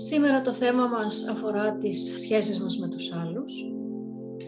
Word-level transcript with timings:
Σήμερα 0.00 0.42
το 0.42 0.52
θέμα 0.52 0.86
μας 0.86 1.26
αφορά 1.30 1.76
τις 1.76 2.14
σχέσεις 2.16 2.60
μας 2.60 2.78
με 2.78 2.88
τους 2.88 3.12
άλλους. 3.12 3.52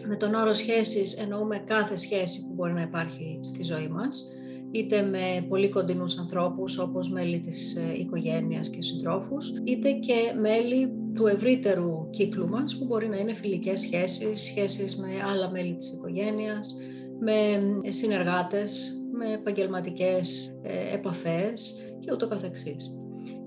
Με 0.07 0.15
τον 0.15 0.33
όρο 0.33 0.53
σχέσεις 0.53 1.13
εννοούμε 1.17 1.63
κάθε 1.65 1.95
σχέση 1.95 2.47
που 2.47 2.53
μπορεί 2.53 2.73
να 2.73 2.81
υπάρχει 2.81 3.39
στη 3.41 3.63
ζωή 3.63 3.87
μας, 3.87 4.25
είτε 4.71 5.01
με 5.01 5.45
πολύ 5.49 5.69
κοντινούς 5.69 6.17
ανθρώπους 6.17 6.77
όπως 6.77 7.09
μέλη 7.09 7.39
της 7.39 7.75
ε, 7.75 7.99
οικογένειας 7.99 8.69
και 8.69 8.81
συντρόφους, 8.81 9.53
είτε 9.63 9.91
και 9.91 10.33
μέλη 10.41 10.93
του 11.13 11.27
ευρύτερου 11.27 12.09
κύκλου 12.09 12.49
μας 12.49 12.77
που 12.77 12.85
μπορεί 12.85 13.07
να 13.07 13.17
είναι 13.17 13.33
φιλικές 13.33 13.79
σχέσεις, 13.79 14.41
σχέσεις 14.41 14.97
με 14.97 15.07
άλλα 15.31 15.49
μέλη 15.49 15.75
της 15.75 15.91
οικογένειας, 15.91 16.75
με 17.19 17.37
ε, 17.81 17.91
συνεργάτες, 17.91 18.97
με 19.11 19.33
επαγγελματικές 19.33 20.49
ε, 20.61 20.93
επαφές 20.93 21.75
και 21.99 22.11
ούτω 22.13 22.27
καθεξής. 22.27 23.00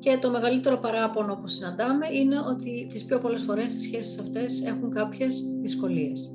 Και 0.05 0.18
το 0.21 0.30
μεγαλύτερο 0.30 0.77
παράπονο 0.78 1.34
που 1.41 1.48
συναντάμε 1.48 2.06
είναι 2.12 2.37
ότι 2.38 2.88
τις 2.91 3.05
πιο 3.05 3.19
πολλές 3.19 3.42
φορές 3.42 3.74
οι 3.74 3.80
σχέσεις 3.80 4.19
αυτές 4.19 4.65
έχουν 4.65 4.91
κάποιες 4.91 5.45
δυσκολίες. 5.61 6.33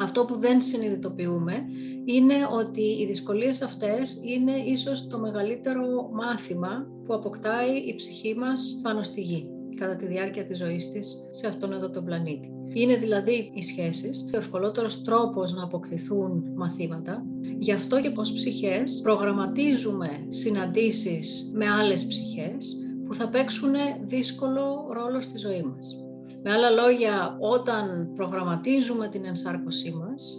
Αυτό 0.00 0.24
που 0.24 0.36
δεν 0.38 0.60
συνειδητοποιούμε 0.60 1.64
είναι 2.04 2.34
ότι 2.52 2.80
οι 2.80 3.06
δυσκολίες 3.06 3.62
αυτές 3.62 4.20
είναι 4.24 4.52
ίσως 4.52 5.06
το 5.06 5.18
μεγαλύτερο 5.18 6.10
μάθημα 6.12 6.86
που 7.04 7.14
αποκτάει 7.14 7.76
η 7.86 7.94
ψυχή 7.96 8.34
μας 8.34 8.80
πάνω 8.82 9.02
στη 9.02 9.20
γη 9.20 9.48
κατά 9.76 9.96
τη 9.96 10.06
διάρκεια 10.06 10.44
της 10.44 10.58
ζωής 10.58 10.90
της 10.90 11.16
σε 11.30 11.46
αυτόν 11.46 11.72
εδώ 11.72 11.90
τον 11.90 12.04
πλανήτη. 12.04 12.50
Είναι 12.72 12.96
δηλαδή 12.96 13.50
οι 13.54 13.62
σχέσεις 13.62 14.30
ο 14.34 14.36
ευκολότερος 14.36 15.02
τρόπος 15.02 15.54
να 15.54 15.62
αποκτηθούν 15.62 16.44
μαθήματα. 16.54 17.24
Γι' 17.58 17.72
αυτό 17.72 18.00
και 18.00 18.10
πως 18.10 18.32
ψυχές 18.32 19.00
προγραμματίζουμε 19.02 20.08
συναντήσεις 20.28 21.50
με 21.54 21.68
άλλες 21.68 22.06
ψυχές 22.06 22.80
που 23.06 23.14
θα 23.14 23.28
παίξουν 23.28 23.72
δύσκολο 24.04 24.86
ρόλο 24.92 25.20
στη 25.20 25.38
ζωή 25.38 25.62
μας. 25.62 25.96
Με 26.42 26.52
άλλα 26.52 26.70
λόγια, 26.70 27.36
όταν 27.40 28.12
προγραμματίζουμε 28.14 29.08
την 29.08 29.24
ενσάρκωσή 29.24 29.92
μας, 29.92 30.38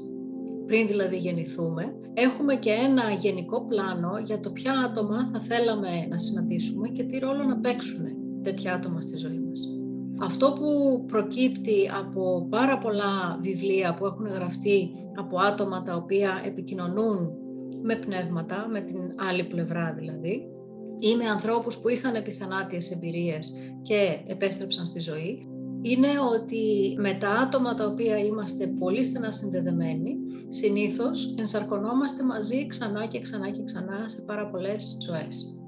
πριν 0.65 0.87
δηλαδή 0.87 1.17
γεννηθούμε, 1.17 1.95
έχουμε 2.13 2.55
και 2.55 2.71
ένα 2.71 3.11
γενικό 3.11 3.65
πλάνο 3.65 4.19
για 4.23 4.39
το 4.39 4.49
ποια 4.49 4.73
άτομα 4.73 5.29
θα 5.33 5.39
θέλαμε 5.39 6.07
να 6.09 6.17
συναντήσουμε 6.17 6.87
και 6.87 7.03
τι 7.03 7.19
ρόλο 7.19 7.43
να 7.43 7.57
παίξουν 7.57 8.05
τέτοια 8.43 8.73
άτομα 8.73 9.01
στη 9.01 9.17
ζωή 9.17 9.39
μας. 9.39 9.59
Αυτό 10.19 10.51
που 10.59 11.03
προκύπτει 11.07 11.89
από 11.99 12.47
πάρα 12.49 12.77
πολλά 12.77 13.39
βιβλία 13.41 13.93
που 13.93 14.05
έχουν 14.05 14.27
γραφτεί 14.27 14.91
από 15.15 15.37
άτομα 15.39 15.83
τα 15.83 15.95
οποία 15.95 16.41
επικοινωνούν 16.45 17.17
με 17.81 17.95
πνεύματα, 17.95 18.67
με 18.71 18.81
την 18.81 18.97
άλλη 19.29 19.43
πλευρά 19.43 19.93
δηλαδή, 19.93 20.47
ή 20.99 21.15
με 21.15 21.25
ανθρώπους 21.25 21.77
που 21.77 21.89
είχαν 21.89 22.15
επιθανάτιες 22.15 22.91
εμπειρίες 22.91 23.53
και 23.81 24.19
επέστρεψαν 24.27 24.85
στη 24.85 24.99
ζωή, 24.99 25.47
είναι 25.81 26.07
ότι 26.33 26.95
με 26.99 27.13
τα 27.13 27.29
άτομα 27.29 27.73
τα 27.73 27.85
οποία 27.85 28.19
είμαστε 28.19 28.67
πολύ 28.67 29.05
στενά 29.05 29.31
συνδεδεμένοι, 29.31 30.15
συνήθως 30.47 31.33
ενσαρκωνόμαστε 31.37 32.23
μαζί 32.23 32.67
ξανά 32.67 33.05
και 33.05 33.19
ξανά 33.19 33.49
και 33.49 33.63
ξανά 33.63 34.07
σε 34.07 34.21
πάρα 34.21 34.49
πολλές 34.49 34.97
ζωές. 35.01 35.61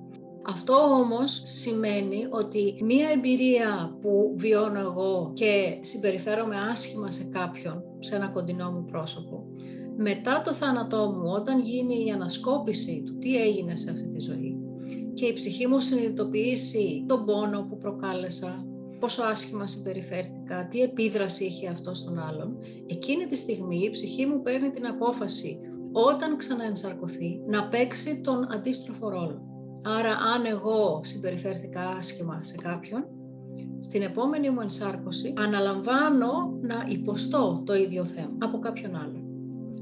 Αυτό 0.46 0.74
όμως 0.74 1.42
σημαίνει 1.44 2.28
ότι 2.30 2.76
μία 2.84 3.10
εμπειρία 3.10 3.98
που 4.02 4.34
βιώνω 4.38 4.80
εγώ 4.80 5.32
και 5.34 5.78
συμπεριφέρομαι 5.82 6.56
άσχημα 6.72 7.12
σε 7.12 7.24
κάποιον, 7.24 7.84
σε 8.00 8.16
ένα 8.16 8.28
κοντινό 8.28 8.72
μου 8.72 8.86
πρόσωπο, 8.86 9.46
μετά 9.98 10.42
το 10.42 10.54
θάνατό 10.54 11.12
μου, 11.12 11.32
όταν 11.32 11.60
γίνει 11.60 12.06
η 12.06 12.12
ανασκόπηση 12.12 13.04
του 13.06 13.18
τι 13.18 13.42
έγινε 13.42 13.76
σε 13.76 13.90
αυτή 13.92 14.08
τη 14.08 14.20
ζωή 14.20 14.49
και 15.20 15.26
η 15.26 15.34
ψυχή 15.34 15.68
μου 15.68 15.80
συνειδητοποιήσει 15.80 17.06
τον 17.08 17.26
πόνο 17.26 17.66
που 17.70 17.78
προκάλεσα, 17.78 18.66
πόσο 19.00 19.24
άσχημα 19.24 19.68
συμπεριφέρθηκα, 19.68 20.68
τι 20.68 20.82
επίδραση 20.82 21.46
είχε 21.46 21.68
αυτό 21.68 21.94
στον 21.94 22.20
άλλον, 22.20 22.58
εκείνη 22.88 23.26
τη 23.26 23.36
στιγμή 23.36 23.84
η 23.84 23.90
ψυχή 23.90 24.26
μου 24.26 24.42
παίρνει 24.42 24.72
την 24.72 24.86
απόφαση 24.86 25.60
όταν 25.92 26.38
ξαναενσαρκωθεί 26.38 27.42
να 27.48 27.68
παίξει 27.68 28.22
τον 28.22 28.54
αντίστροφο 28.54 29.10
ρόλο. 29.10 29.42
Άρα 29.84 30.12
αν 30.34 30.46
εγώ 30.46 31.02
συμπεριφέρθηκα 31.04 31.88
άσχημα 31.88 32.44
σε 32.44 32.56
κάποιον, 32.56 33.06
στην 33.80 34.02
επόμενη 34.02 34.50
μου 34.50 34.62
ενσάρκωση 34.62 35.34
αναλαμβάνω 35.38 36.58
να 36.62 36.86
υποστώ 36.88 37.64
το 37.66 37.74
ίδιο 37.76 38.06
θέμα 38.06 38.38
από 38.40 38.60
κάποιον 38.60 38.96
άλλο. 38.96 39.20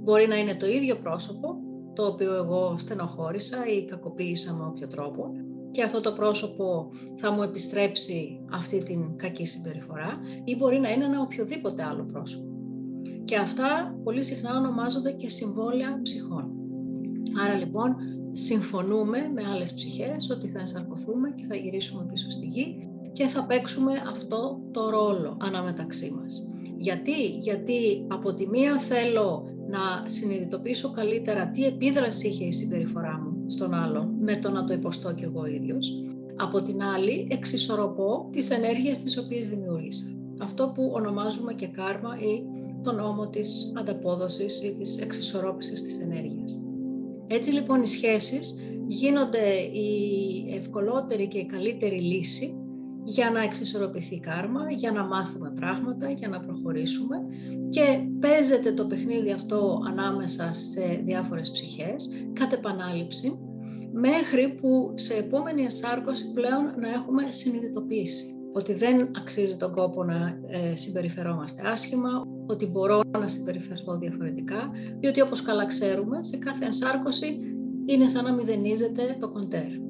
Μπορεί 0.04 0.28
να 0.28 0.36
είναι 0.36 0.56
το 0.56 0.66
ίδιο 0.66 0.96
πρόσωπο, 0.96 1.56
το 1.97 2.06
οποίο 2.06 2.34
εγώ 2.34 2.75
στενοχώρησα 2.78 3.58
ή 3.68 3.85
κακοποίησα 3.85 4.53
με 4.53 4.63
όποιο 4.66 4.88
τρόπο 4.88 5.31
και 5.72 5.84
αυτό 5.84 6.02
το 6.02 6.12
πρόσωπο 6.12 6.90
θα 7.16 7.31
μου 7.31 7.41
επιστρέψει 7.41 8.40
αυτή 8.52 8.84
την 8.84 9.18
κακή 9.18 9.46
συμπεριφορά 9.46 10.19
ή 10.44 10.56
μπορεί 10.56 10.80
να 10.80 10.91
είναι 10.91 11.06
ένα 11.06 11.22
οποιοδήποτε 11.22 11.84
άλλο 11.84 12.03
πρόσωπο. 12.03 12.46
Και 13.25 13.38
αυτά 13.38 14.00
πολύ 14.03 14.24
συχνά 14.24 14.57
ονομάζονται 14.57 15.12
και 15.12 15.30
συμβόλαια 15.30 16.00
ψυχών. 16.03 16.52
Άρα 17.44 17.53
λοιπόν 17.53 17.96
συμφωνούμε 18.31 19.18
με 19.34 19.44
άλλες 19.53 19.74
ψυχές 19.74 20.30
ότι 20.30 20.47
θα 20.47 20.59
ενσαρκωθούμε 20.59 21.30
και 21.36 21.46
θα 21.47 21.56
γυρίσουμε 21.56 22.06
πίσω 22.12 22.30
στη 22.30 22.46
γη 22.46 22.90
και 23.12 23.28
θα 23.28 23.46
παίξουμε 23.46 23.91
αυτό 24.09 24.59
το 24.72 24.90
ρόλο 24.90 25.38
αναμεταξύ 25.41 26.12
μας. 26.12 26.44
Γιατί, 26.78 27.25
γιατί 27.25 28.06
από 28.07 28.34
τη 28.34 28.47
μία 28.47 28.80
θέλω 28.80 29.56
να 29.70 30.10
συνειδητοποιήσω 30.10 30.92
καλύτερα 30.92 31.48
τι 31.48 31.66
επίδραση 31.66 32.28
είχε 32.28 32.46
η 32.46 32.52
συμπεριφορά 32.52 33.20
μου 33.20 33.50
στον 33.50 33.74
άλλον 33.74 34.14
με 34.20 34.36
το 34.36 34.50
να 34.50 34.66
το 34.66 34.74
υποστώ 34.74 35.14
κι 35.14 35.24
εγώ 35.24 35.46
ίδιος. 35.46 35.94
Από 36.36 36.62
την 36.62 36.82
άλλη 36.82 37.28
εξισορροπώ 37.32 38.30
τις 38.32 38.50
ενέργειες 38.50 39.00
τις 39.00 39.18
οποίες 39.18 39.50
δημιούργησα. 39.50 40.06
Αυτό 40.40 40.72
που 40.76 40.92
ονομάζουμε 40.94 41.54
και 41.54 41.68
κάρμα 41.68 42.18
ή 42.20 42.44
το 42.84 42.92
νόμο 42.92 43.30
της 43.30 43.74
ανταπόδοσης 43.78 44.62
ή 44.62 44.76
της 44.80 44.98
εξισορρόπησης 44.98 45.82
της 45.84 46.00
ενέργειας. 46.02 46.58
Έτσι 47.28 47.52
λοιπόν 47.52 47.82
οι 47.82 47.88
σχέσεις 47.88 48.56
γίνονται 48.88 49.54
η 49.74 49.90
ευκολότερη 50.56 51.28
και 51.28 51.38
η 51.38 51.46
καλύτερη 51.46 52.00
λύση 52.00 52.56
για 53.07 53.31
να 53.31 53.44
εξισορροπηθεί 53.44 54.19
κάρμα, 54.19 54.72
για 54.72 54.91
να 54.91 55.03
μάθουμε 55.03 55.51
πράγματα, 55.56 56.09
για 56.09 56.28
να 56.28 56.40
προχωρήσουμε 56.40 57.16
και 57.69 58.07
παίζεται 58.19 58.72
το 58.72 58.85
παιχνίδι 58.85 59.31
αυτό 59.31 59.79
ανάμεσα 59.88 60.53
σε 60.53 61.01
διάφορες 61.06 61.51
ψυχές, 61.51 62.09
κατ' 62.34 62.53
επανάληψη, 62.53 63.40
μέχρι 63.94 64.57
που 64.62 64.94
σε 64.95 65.13
επόμενη 65.13 65.62
ενσάρκωση 65.62 66.31
πλέον 66.34 66.63
να 66.78 66.90
έχουμε 66.90 67.31
συνειδητοποιήσει 67.31 68.25
ότι 68.53 68.73
δεν 68.73 69.12
αξίζει 69.18 69.57
τον 69.57 69.72
κόπο 69.72 70.03
να 70.03 70.39
ε, 70.47 70.75
συμπεριφερόμαστε 70.75 71.62
άσχημα, 71.68 72.09
ότι 72.47 72.66
μπορώ 72.66 73.01
να 73.19 73.28
συμπεριφερθώ 73.28 73.97
διαφορετικά, 73.97 74.72
διότι 75.00 75.22
όπως 75.22 75.41
καλά 75.41 75.66
ξέρουμε, 75.66 76.24
σε 76.24 76.38
κάθε 76.38 76.66
ενσάρκωση 76.66 77.39
είναι 77.85 78.07
σαν 78.07 78.24
να 78.24 78.34
μηδενίζεται 78.34 79.18
το 79.19 79.29
κοντέρ. 79.29 79.87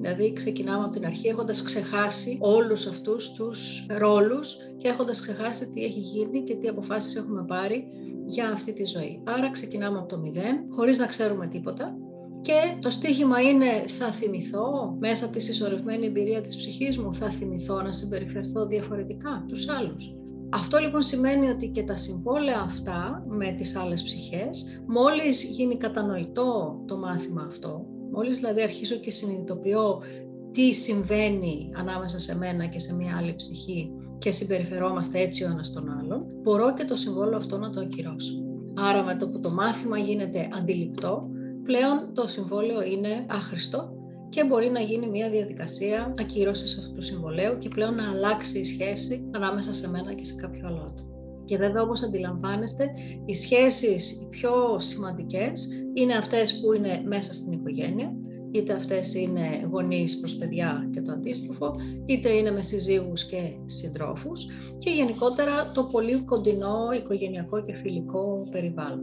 Δηλαδή 0.00 0.32
ξεκινάμε 0.32 0.84
από 0.84 0.92
την 0.92 1.04
αρχή 1.04 1.28
έχοντας 1.28 1.62
ξεχάσει 1.62 2.38
όλους 2.40 2.86
αυτούς 2.86 3.32
τους 3.32 3.86
ρόλους 3.98 4.56
και 4.76 4.88
έχοντας 4.88 5.20
ξεχάσει 5.20 5.70
τι 5.70 5.84
έχει 5.84 6.00
γίνει 6.00 6.42
και 6.42 6.56
τι 6.56 6.68
αποφάσεις 6.68 7.16
έχουμε 7.16 7.44
πάρει 7.46 7.84
για 8.26 8.50
αυτή 8.50 8.72
τη 8.72 8.84
ζωή. 8.84 9.22
Άρα 9.24 9.50
ξεκινάμε 9.50 9.98
από 9.98 10.08
το 10.08 10.18
μηδέν, 10.18 10.56
χωρίς 10.70 10.98
να 10.98 11.06
ξέρουμε 11.06 11.46
τίποτα 11.46 11.96
και 12.40 12.78
το 12.80 12.90
στίχημα 12.90 13.40
είναι 13.40 13.84
θα 13.86 14.12
θυμηθώ 14.12 14.96
μέσα 14.98 15.24
από 15.24 15.34
τη 15.34 15.40
συσσωρευμένη 15.40 16.06
εμπειρία 16.06 16.40
της 16.40 16.56
ψυχής 16.56 16.98
μου, 16.98 17.14
θα 17.14 17.30
θυμηθώ 17.30 17.82
να 17.82 17.92
συμπεριφερθώ 17.92 18.66
διαφορετικά 18.66 19.44
τους 19.48 19.68
άλλους. 19.68 20.12
Αυτό 20.50 20.78
λοιπόν 20.78 21.02
σημαίνει 21.02 21.48
ότι 21.48 21.68
και 21.68 21.82
τα 21.82 21.96
συμβόλαια 21.96 22.60
αυτά 22.60 23.24
με 23.28 23.52
τις 23.52 23.76
άλλες 23.76 24.02
ψυχές, 24.02 24.82
μόλις 24.86 25.44
γίνει 25.44 25.76
κατανοητό 25.76 26.82
το 26.86 26.98
μάθημα 26.98 27.42
αυτό, 27.48 27.86
μόλις 28.18 28.36
δηλαδή 28.36 28.62
αρχίσω 28.62 28.96
και 28.96 29.10
συνειδητοποιώ 29.10 30.02
τι 30.50 30.72
συμβαίνει 30.72 31.70
ανάμεσα 31.76 32.20
σε 32.20 32.36
μένα 32.36 32.66
και 32.66 32.78
σε 32.78 32.94
μια 32.94 33.16
άλλη 33.16 33.34
ψυχή 33.34 33.90
και 34.18 34.30
συμπεριφερόμαστε 34.30 35.20
έτσι 35.20 35.44
ο 35.44 35.48
ένας 35.50 35.72
τον 35.72 35.98
άλλον, 35.98 36.26
μπορώ 36.42 36.74
και 36.74 36.84
το 36.84 36.96
συμβόλαιο 36.96 37.36
αυτό 37.36 37.56
να 37.56 37.70
το 37.70 37.80
ακυρώσω. 37.80 38.34
Άρα 38.74 39.02
με 39.02 39.16
το 39.16 39.28
που 39.28 39.40
το 39.40 39.50
μάθημα 39.50 39.98
γίνεται 39.98 40.48
αντιληπτό, 40.58 41.30
πλέον 41.64 42.14
το 42.14 42.26
συμβόλαιο 42.26 42.82
είναι 42.82 43.26
άχρηστο 43.28 43.92
και 44.28 44.44
μπορεί 44.44 44.70
να 44.70 44.80
γίνει 44.80 45.08
μια 45.08 45.30
διαδικασία 45.30 46.14
ακύρωσης 46.18 46.78
αυτού 46.78 46.92
του 46.92 47.02
συμβολέου 47.02 47.58
και 47.58 47.68
πλέον 47.68 47.94
να 47.94 48.10
αλλάξει 48.10 48.58
η 48.58 48.64
σχέση 48.64 49.30
ανάμεσα 49.34 49.74
σε 49.74 49.88
μένα 49.88 50.14
και 50.14 50.24
σε 50.24 50.34
κάποιο 50.34 50.66
άλλο 50.66 50.80
άτομο. 50.80 51.17
Και 51.48 51.56
βέβαια 51.56 51.82
όπως 51.82 52.02
αντιλαμβάνεστε, 52.02 52.90
οι 53.24 53.34
σχέσεις 53.34 54.12
οι 54.12 54.28
πιο 54.30 54.78
σημαντικές 54.78 55.68
είναι 55.94 56.14
αυτές 56.14 56.60
που 56.60 56.72
είναι 56.72 57.02
μέσα 57.06 57.34
στην 57.34 57.52
οικογένεια, 57.52 58.12
είτε 58.50 58.72
αυτές 58.72 59.14
είναι 59.14 59.68
γονείς 59.70 60.18
προς 60.18 60.36
παιδιά 60.36 60.88
και 60.92 61.00
το 61.00 61.12
αντίστροφο, 61.12 61.74
είτε 62.04 62.28
είναι 62.28 62.50
με 62.50 62.62
συζύγους 62.62 63.24
και 63.24 63.38
συντρόφους 63.66 64.46
και 64.78 64.90
γενικότερα 64.90 65.72
το 65.74 65.84
πολύ 65.84 66.24
κοντινό 66.24 66.78
οικογενειακό 67.02 67.62
και 67.62 67.74
φιλικό 67.74 68.48
περιβάλλον. 68.50 69.02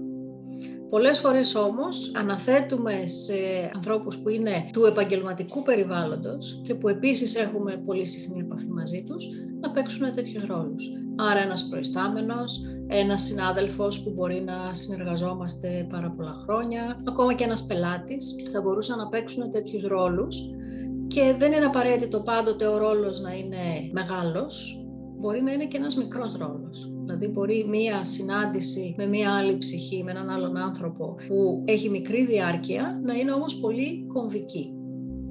Πολλές 0.89 1.19
φορές 1.19 1.55
όμως 1.55 2.11
αναθέτουμε 2.15 3.05
σε 3.05 3.33
ανθρώπους 3.75 4.17
που 4.17 4.29
είναι 4.29 4.69
του 4.73 4.85
επαγγελματικού 4.85 5.61
περιβάλλοντος 5.61 6.61
και 6.63 6.75
που 6.75 6.87
επίσης 6.87 7.35
έχουμε 7.35 7.81
πολύ 7.85 8.05
συχνή 8.05 8.39
επαφή 8.39 8.67
μαζί 8.67 9.03
τους 9.03 9.27
να 9.59 9.71
παίξουν 9.71 10.13
τέτοιους 10.15 10.45
ρόλους. 10.45 10.89
Άρα 11.17 11.39
ένας 11.39 11.67
προϊστάμενος, 11.69 12.61
ένας 12.87 13.21
συνάδελφος 13.21 14.03
που 14.03 14.11
μπορεί 14.15 14.43
να 14.45 14.73
συνεργαζόμαστε 14.73 15.87
πάρα 15.89 16.13
πολλά 16.17 16.33
χρόνια, 16.33 16.99
ακόμα 17.07 17.33
και 17.33 17.43
ένας 17.43 17.65
πελάτης 17.65 18.35
θα 18.51 18.61
μπορούσαν 18.61 18.97
να 18.97 19.07
παίξουν 19.07 19.51
τέτοιους 19.51 19.83
ρόλους 19.83 20.37
και 21.07 21.35
δεν 21.39 21.51
είναι 21.51 21.65
απαραίτητο 21.65 22.19
πάντοτε 22.19 22.67
ο 22.67 22.77
ρόλος 22.77 23.19
να 23.19 23.33
είναι 23.33 23.89
μεγάλος, 23.91 24.79
μπορεί 25.19 25.41
να 25.41 25.51
είναι 25.51 25.65
και 25.65 25.77
ένας 25.77 25.95
μικρός 25.95 26.35
ρόλος. 26.37 26.91
Δηλαδή 27.01 27.27
μπορεί 27.27 27.65
μία 27.69 28.05
συνάντηση 28.05 28.95
με 28.97 29.05
μία 29.05 29.31
άλλη 29.31 29.57
ψυχή, 29.57 30.03
με 30.03 30.11
έναν 30.11 30.29
άλλον 30.29 30.57
άνθρωπο 30.57 31.15
που 31.27 31.63
έχει 31.65 31.89
μικρή 31.89 32.25
διάρκεια, 32.25 32.99
να 33.03 33.13
είναι 33.13 33.31
όμως 33.31 33.55
πολύ 33.55 34.05
κομβική. 34.13 34.73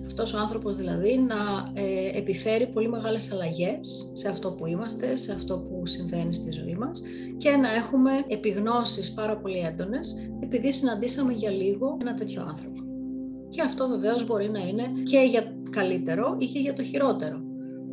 Αυτός 0.07 0.35
ο 0.35 0.39
άνθρωπος 0.39 0.77
δηλαδή 0.77 1.19
να 1.19 1.71
ε, 1.83 2.19
επιφέρει 2.19 2.67
πολύ 2.67 2.89
μεγάλες 2.89 3.33
αλλαγές 3.33 4.11
σε 4.13 4.29
αυτό 4.29 4.53
που 4.53 4.67
είμαστε, 4.67 5.17
σε 5.17 5.33
αυτό 5.33 5.59
που 5.59 5.87
συμβαίνει 5.87 6.35
στη 6.35 6.51
ζωή 6.53 6.75
μας 6.75 7.03
και 7.37 7.51
να 7.51 7.75
έχουμε 7.75 8.11
επιγνώσεις 8.29 9.13
πάρα 9.15 9.37
πολύ 9.37 9.59
έντονες 9.59 10.31
επειδή 10.41 10.73
συναντήσαμε 10.73 11.33
για 11.33 11.51
λίγο 11.51 11.97
ένα 12.01 12.15
τέτοιο 12.15 12.43
άνθρωπο. 12.43 12.83
Και 13.49 13.63
αυτό 13.63 13.89
βεβαίως 13.89 14.27
μπορεί 14.27 14.51
να 14.51 14.61
είναι 14.61 14.83
και 15.03 15.19
για 15.19 15.55
καλύτερο 15.71 16.37
ή 16.39 16.47
και 16.47 16.59
για 16.59 16.75
το 16.75 16.83
χειρότερο. 16.83 17.43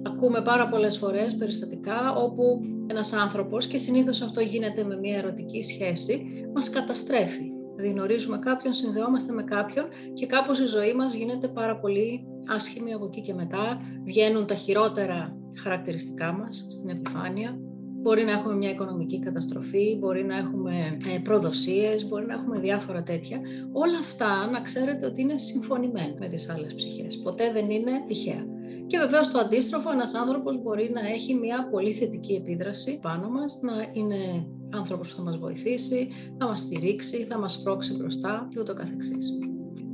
Ακούμε 0.04 0.42
πάρα 0.42 0.70
πολλές 0.70 0.98
φορές 0.98 1.36
περιστατικά 1.36 2.16
όπου 2.16 2.62
ένας 2.88 3.14
άνθρωπος, 3.14 3.68
και 3.68 3.78
συνήθως 3.78 4.22
αυτό 4.22 4.42
γίνεται 4.42 4.84
με 4.84 4.98
μια 4.98 5.18
ερωτική 5.18 5.64
σχέση, 5.64 6.26
μας 6.54 6.70
καταστρέφει. 6.70 7.51
Δηλαδή 7.76 7.94
γνωρίζουμε 7.94 8.38
κάποιον, 8.38 8.74
συνδεόμαστε 8.74 9.34
με 9.34 9.44
κάποιον 9.44 9.86
και 10.14 10.26
κάπως 10.26 10.60
η 10.60 10.66
ζωή 10.66 10.94
μας 10.94 11.14
γίνεται 11.14 11.48
πάρα 11.48 11.80
πολύ 11.80 12.26
άσχημη 12.48 12.94
από 12.94 13.06
εκεί 13.06 13.22
και 13.22 13.34
μετά. 13.34 13.82
Βγαίνουν 14.06 14.46
τα 14.46 14.56
χειρότερα 14.56 15.42
χαρακτηριστικά 15.64 16.32
μας 16.32 16.68
στην 16.70 16.90
επιφάνεια. 16.90 17.60
Μπορεί 18.02 18.24
να 18.24 18.32
έχουμε 18.32 18.56
μια 18.56 18.70
οικονομική 18.70 19.20
καταστροφή, 19.20 19.98
μπορεί 20.00 20.24
να 20.24 20.38
έχουμε 20.38 20.98
ε, 21.16 21.20
προδοσίες, 21.24 22.08
μπορεί 22.08 22.26
να 22.26 22.34
έχουμε 22.34 22.60
διάφορα 22.60 23.04
τέτοια. 23.04 23.40
Όλα 23.72 23.98
αυτά 23.98 24.50
να 24.52 24.62
ξέρετε 24.62 25.06
ότι 25.06 25.22
είναι 25.22 25.38
συμφωνημένα 25.38 26.16
με 26.20 26.28
τις 26.28 26.50
άλλες 26.50 26.74
ψυχές. 26.76 27.18
Ποτέ 27.24 27.52
δεν 27.52 27.70
είναι 27.70 27.92
τυχαία. 28.08 28.46
Και 28.88 28.98
βεβαίως 28.98 29.32
το 29.32 29.40
αντίστροφο, 29.40 29.92
ένας 29.92 30.14
άνθρωπος 30.14 30.62
μπορεί 30.62 30.92
να 30.94 31.08
έχει 31.08 31.34
μια 31.34 31.68
πολύ 31.72 31.92
θετική 31.94 32.34
επίδραση 32.34 33.00
πάνω 33.02 33.30
μας, 33.30 33.60
να 33.62 33.74
είναι 33.94 34.46
άνθρωπος 34.74 35.10
που 35.10 35.16
θα 35.16 35.22
μας 35.22 35.38
βοηθήσει, 35.38 36.08
θα 36.38 36.48
μας 36.48 36.62
στηρίξει, 36.62 37.26
θα 37.26 37.38
μας 37.40 37.62
πρόξει 37.62 37.96
μπροστά 37.98 38.48
και 38.52 38.60
ούτω 38.60 38.74
καθεξής. 38.74 39.28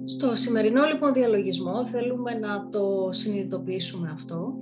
Στο 0.06 0.36
σημερινό 0.36 0.86
λοιπόν 0.86 1.14
διαλογισμό 1.14 1.86
θέλουμε 1.86 2.32
να 2.34 2.70
το 2.70 3.10
συνειδητοποιήσουμε 3.12 4.10
αυτό. 4.14 4.54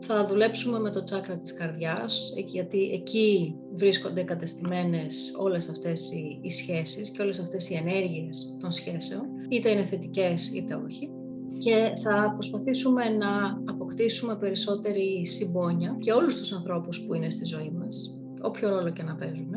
Θα 0.00 0.26
δουλέψουμε 0.26 0.78
με 0.78 0.90
το 0.90 1.04
τσάκρα 1.04 1.38
της 1.38 1.54
καρδιάς, 1.54 2.32
γιατί 2.46 2.90
εκεί 2.90 3.54
βρίσκονται 3.74 4.22
κατεστημένες 4.22 5.34
όλες 5.38 5.68
αυτές 5.68 6.10
οι 6.42 6.50
σχέσεις 6.50 7.10
και 7.10 7.22
όλες 7.22 7.38
αυτές 7.38 7.70
οι 7.70 7.74
ενέργειες 7.74 8.56
των 8.60 8.72
σχέσεων, 8.72 9.22
είτε 9.48 9.70
είναι 9.70 9.86
θετικές 9.86 10.48
είτε 10.48 10.74
όχι 10.74 11.10
και 11.58 11.92
θα 12.02 12.32
προσπαθήσουμε 12.32 13.08
να 13.08 13.62
αποκτήσουμε 13.64 14.36
περισσότερη 14.36 15.26
συμπόνια 15.26 15.96
για 16.00 16.14
όλους 16.14 16.36
τους 16.36 16.52
ανθρώπους 16.52 17.00
που 17.00 17.14
είναι 17.14 17.30
στη 17.30 17.44
ζωή 17.44 17.72
μας, 17.78 18.20
όποιο 18.46 18.68
ρόλο 18.68 18.90
και 18.90 19.02
να 19.02 19.14
παίζουν. 19.14 19.54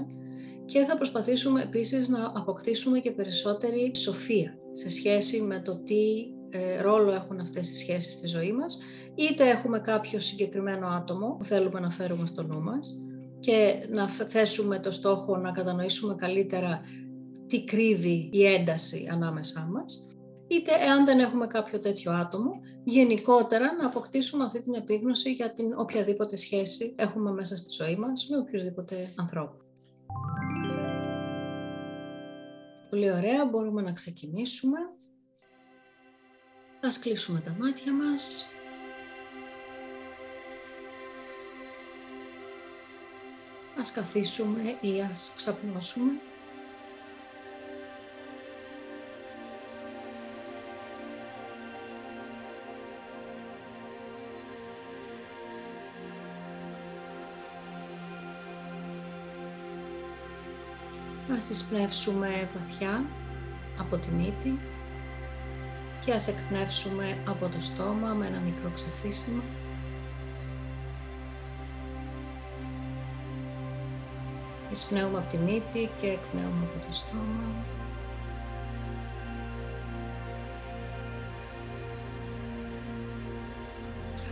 Και 0.65 0.85
θα 0.85 0.95
προσπαθήσουμε 0.95 1.61
επίσης 1.61 2.07
να 2.07 2.31
αποκτήσουμε 2.35 2.99
και 2.99 3.11
περισσότερη 3.11 3.95
σοφία 3.95 4.57
σε 4.71 4.89
σχέση 4.89 5.41
με 5.41 5.59
το 5.59 5.75
τι 5.75 6.27
ε, 6.49 6.81
ρόλο 6.81 7.11
έχουν 7.11 7.39
αυτές 7.39 7.69
οι 7.69 7.75
σχέσεις 7.75 8.13
στη 8.13 8.27
ζωή 8.27 8.51
μας, 8.51 8.77
είτε 9.15 9.49
έχουμε 9.49 9.79
κάποιο 9.79 10.19
συγκεκριμένο 10.19 10.87
άτομο 10.87 11.35
που 11.39 11.45
θέλουμε 11.45 11.79
να 11.79 11.89
φέρουμε 11.89 12.27
στο 12.27 12.43
νου 12.43 12.61
μας 12.61 12.95
και 13.39 13.85
να 13.89 14.09
θέσουμε 14.09 14.79
το 14.79 14.91
στόχο 14.91 15.37
να 15.37 15.51
κατανοήσουμε 15.51 16.15
καλύτερα 16.15 16.81
τι 17.47 17.63
κρύβει 17.63 18.29
η 18.31 18.45
ένταση 18.45 19.07
ανάμεσά 19.11 19.69
μας, 19.71 20.08
είτε 20.49 20.71
εάν 20.79 21.05
δεν 21.05 21.19
έχουμε 21.19 21.47
κάποιο 21.47 21.79
τέτοιο 21.79 22.11
άτομο, 22.11 22.61
γενικότερα 22.83 23.73
να 23.73 23.85
αποκτήσουμε 23.85 24.43
αυτή 24.43 24.61
την 24.61 24.73
επίγνωση 24.73 25.31
για 25.31 25.53
την 25.53 25.73
οποιαδήποτε 25.77 26.35
σχέση 26.35 26.95
έχουμε 26.97 27.31
μέσα 27.31 27.57
στη 27.57 27.83
ζωή 27.83 27.95
μας 27.95 28.27
με 28.29 28.37
οποιοδήποτε 28.37 29.13
ανθρώπου. 29.15 29.57
Πολύ 32.89 33.11
ωραία, 33.11 33.45
μπορούμε 33.45 33.81
να 33.81 33.91
ξεκινήσουμε. 33.91 34.77
Ας 36.81 36.99
κλείσουμε 36.99 37.41
τα 37.41 37.55
μάτια 37.59 37.93
μας. 37.93 38.45
Ας 43.79 43.91
καθίσουμε 43.91 44.77
ή 44.81 45.01
ας 45.01 45.33
ξαπνώσουμε. 45.35 46.11
Ας 61.39 61.49
εισπνεύσουμε 61.49 62.49
βαθιά 62.53 63.05
από 63.79 63.97
τη 63.97 64.09
μύτη 64.11 64.59
και 66.05 66.13
ας 66.13 66.27
εκπνεύσουμε 66.27 67.17
από 67.27 67.49
το 67.49 67.61
στόμα 67.61 68.13
με 68.13 68.27
ένα 68.27 68.39
μικρό 68.39 68.71
ξεφύσιμο. 68.75 69.41
Εισπνέουμε 74.71 75.17
από 75.17 75.29
τη 75.29 75.37
μύτη 75.37 75.89
και 76.01 76.07
εκπνέουμε 76.07 76.65
από 76.65 76.85
το 76.85 76.93
στόμα. 76.93 77.65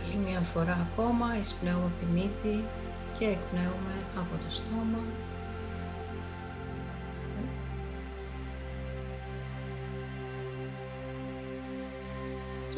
Άλλη 0.04 0.16
μια 0.16 0.40
φορά 0.40 0.88
ακόμα 0.90 1.38
εισπνέουμε 1.38 1.84
από 1.84 1.98
τη 1.98 2.04
μύτη 2.04 2.64
και 3.18 3.24
εκπνέουμε 3.24 3.94
από 4.16 4.44
το 4.44 4.50
στόμα. 4.50 4.98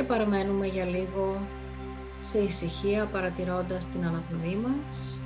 Και 0.00 0.06
παραμένουμε 0.06 0.66
για 0.66 0.84
λίγο 0.84 1.46
σε 2.18 2.38
ησυχία 2.38 3.06
παρατηρώντας 3.06 3.86
την 3.86 4.04
αναπνοή 4.04 4.56
μας, 4.56 5.20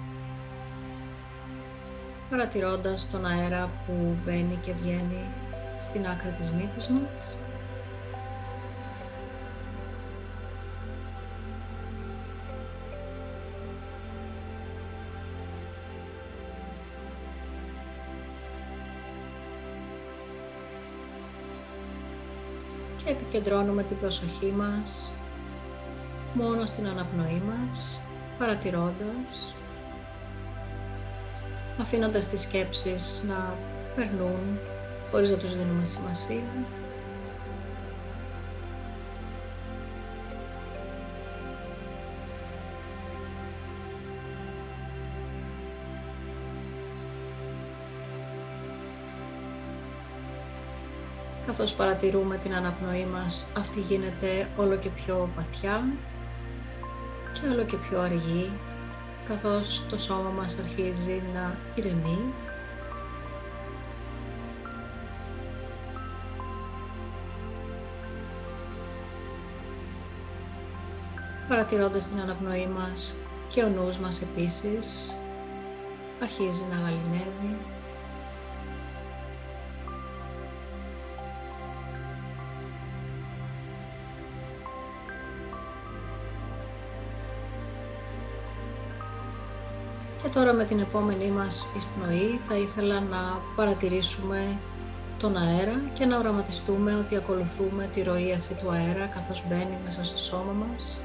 παρατηρώντας 2.31 3.11
τον 3.11 3.27
αέρα 3.27 3.71
που 3.87 4.17
μπαίνει 4.25 4.57
και 4.57 4.73
βγαίνει 4.73 5.25
στην 5.79 6.07
άκρη 6.07 6.31
της 6.39 6.51
μύτης 6.51 6.89
μας. 6.89 7.37
Επικεντρώνουμε 23.37 23.83
την 23.83 23.99
προσοχή 23.99 24.53
μας 24.57 25.17
μόνο 26.35 26.67
στην 26.67 26.87
αναπνοή 26.87 27.43
μας, 27.47 28.01
παρατηρώντας, 28.39 29.55
αφήνοντας 31.81 32.29
τις 32.29 32.41
σκέψεις 32.41 33.25
να 33.29 33.57
περνούν 33.97 34.59
χωρίς 35.11 35.31
να 35.31 35.37
τους 35.37 35.57
δίνουμε 35.57 35.85
σημασία. 35.85 36.43
Καθώς 51.57 51.75
παρατηρούμε 51.75 52.37
την 52.37 52.55
αναπνοή 52.55 53.07
μας, 53.07 53.49
αυτή 53.57 53.81
γίνεται 53.81 54.49
όλο 54.57 54.77
και 54.77 54.89
πιο 54.89 55.29
βαθιά 55.37 55.85
και 57.33 57.47
όλο 57.47 57.65
και 57.65 57.77
πιο 57.77 58.01
αργή, 58.01 58.53
καθώς 59.25 59.87
το 59.89 59.99
σώμα 59.99 60.31
μας 60.31 60.59
αρχίζει 60.59 61.23
να 61.35 61.57
ηρεμεί. 61.75 62.19
Παρατηρώντας 71.49 72.09
την 72.09 72.21
αναπνοή 72.21 72.67
μας 72.67 73.21
και 73.49 73.63
ο 73.63 73.69
νους 73.69 73.99
μας 73.99 74.23
επίσης 74.23 75.17
αρχίζει 76.23 76.65
να 76.71 76.77
γαλινεύει 76.77 77.74
τώρα 90.35 90.53
με 90.53 90.65
την 90.65 90.79
επόμενή 90.79 91.31
μας 91.31 91.69
εισπνοή 91.77 92.39
θα 92.43 92.57
ήθελα 92.57 93.01
να 93.01 93.41
παρατηρήσουμε 93.57 94.61
τον 95.19 95.37
αέρα 95.37 95.81
και 95.93 96.05
να 96.05 96.19
οραματιστούμε 96.19 96.95
ότι 96.95 97.17
ακολουθούμε 97.17 97.89
τη 97.93 98.03
ροή 98.03 98.33
αυτή 98.33 98.55
του 98.55 98.71
αέρα 98.71 99.07
καθώς 99.07 99.45
μπαίνει 99.49 99.79
μέσα 99.85 100.05
στο 100.05 100.19
σώμα 100.19 100.53
μας 100.53 101.01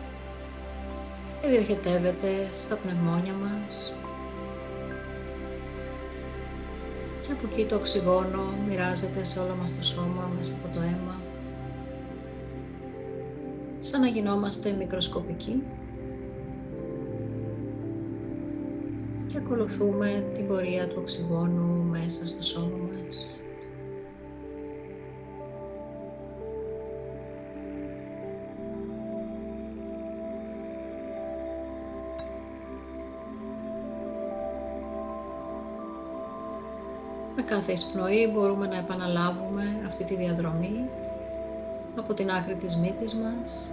και 1.42 1.48
διοχετεύεται 1.48 2.50
στα 2.52 2.76
πνευμόνια 2.76 3.34
μας. 3.34 3.96
Και 7.22 7.32
από 7.32 7.48
εκεί 7.52 7.66
το 7.66 7.76
οξυγόνο 7.76 8.54
μοιράζεται 8.68 9.24
σε 9.24 9.40
όλο 9.40 9.56
μας 9.56 9.76
το 9.76 9.84
σώμα 9.84 10.32
μέσα 10.36 10.54
από 10.64 10.74
το 10.74 10.82
αίμα. 10.82 11.16
Σαν 13.80 14.02
να 14.02 14.08
γινόμαστε 14.08 14.72
μικροσκοπικοί 14.72 15.64
ακολουθούμε 19.52 20.24
την 20.34 20.48
πορεία 20.48 20.88
του 20.88 20.96
οξυγόνου 21.00 21.84
μέσα 21.84 22.28
στο 22.28 22.44
σώμα 22.44 22.78
μας. 22.78 23.40
Με 37.36 37.42
κάθε 37.42 37.72
εισπνοή 37.72 38.32
μπορούμε 38.34 38.68
να 38.68 38.78
επαναλάβουμε 38.78 39.64
αυτή 39.88 40.04
τη 40.04 40.16
διαδρομή 40.16 40.90
από 41.96 42.14
την 42.14 42.32
άκρη 42.32 42.56
της 42.56 42.76
μύτης 42.76 43.14
μας. 43.14 43.72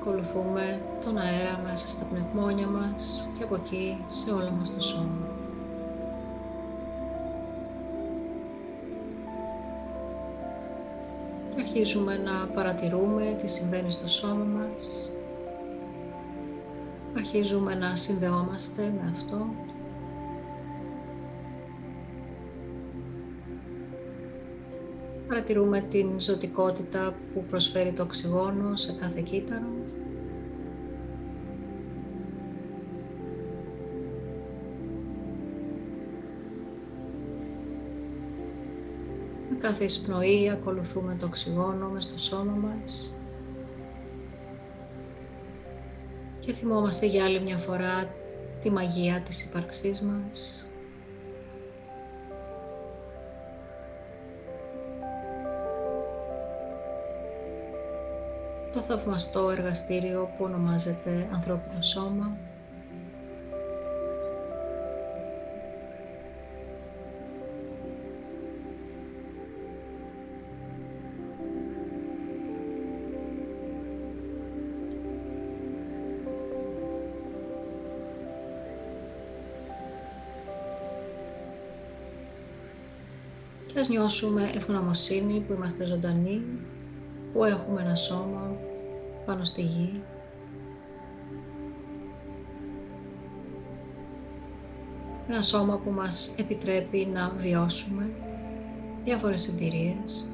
Ακολουθούμε 0.00 0.82
τον 1.04 1.18
αέρα 1.18 1.60
μέσα 1.64 1.90
στα 1.90 2.04
πνευμόνια 2.04 2.66
μας 2.66 3.28
και 3.38 3.42
από 3.44 3.54
εκεί 3.54 4.04
σε 4.06 4.30
όλο 4.30 4.50
μας 4.50 4.74
το 4.74 4.80
σώμα. 4.80 5.28
Και 11.54 11.60
αρχίζουμε 11.60 12.16
να 12.16 12.46
παρατηρούμε 12.54 13.38
τι 13.40 13.48
συμβαίνει 13.48 13.92
στο 13.92 14.08
σώμα 14.08 14.44
μας. 14.44 15.10
Αρχίζουμε 17.16 17.74
να 17.74 17.96
συνδεόμαστε 17.96 18.82
με 18.82 19.10
αυτό 19.12 19.46
Παρατηρούμε 25.28 25.80
την 25.80 26.20
ζωτικότητα 26.20 27.14
που 27.32 27.44
προσφέρει 27.44 27.92
το 27.92 28.02
οξυγόνο 28.02 28.76
σε 28.76 28.92
κάθε 28.92 29.20
κύτταρο; 29.20 29.66
Με 39.50 39.56
κάθε 39.58 39.84
εισπνοή 39.84 40.50
ακολουθούμε 40.50 41.14
το 41.14 41.26
οξυγόνο 41.26 41.88
μες 41.88 42.04
στο 42.04 42.18
σώμα 42.18 42.52
μας 42.52 43.14
και 46.38 46.52
θυμόμαστε 46.52 47.06
για 47.06 47.24
άλλη 47.24 47.40
μια 47.40 47.58
φορά 47.58 48.14
τη 48.60 48.70
μαγεία 48.70 49.22
της 49.22 49.44
ύπαρξής 49.44 50.00
μας. 50.00 50.67
Το 58.78 58.84
θαυμαστό 58.84 59.50
εργαστήριο 59.50 60.34
που 60.38 60.44
ονομάζεται 60.44 61.28
ανθρώπινο 61.32 61.82
σώμα. 61.82 62.38
Και 83.66 83.78
ας 83.78 83.88
νιώσουμε 83.88 84.50
ευγνωμοσύνη 84.54 85.40
που 85.40 85.52
είμαστε 85.52 85.86
ζωντανοί, 85.86 86.42
που 87.32 87.44
έχουμε 87.44 87.80
ένα 87.80 87.94
σώμα 87.94 88.67
πάνω 89.28 89.44
στη 89.44 89.62
γη. 89.62 90.02
Ένα 95.28 95.42
σώμα 95.42 95.76
που 95.76 95.90
μας 95.90 96.34
επιτρέπει 96.38 97.08
να 97.12 97.30
βιώσουμε 97.30 98.10
διάφορες 99.04 99.48
εμπειρίες. 99.48 100.26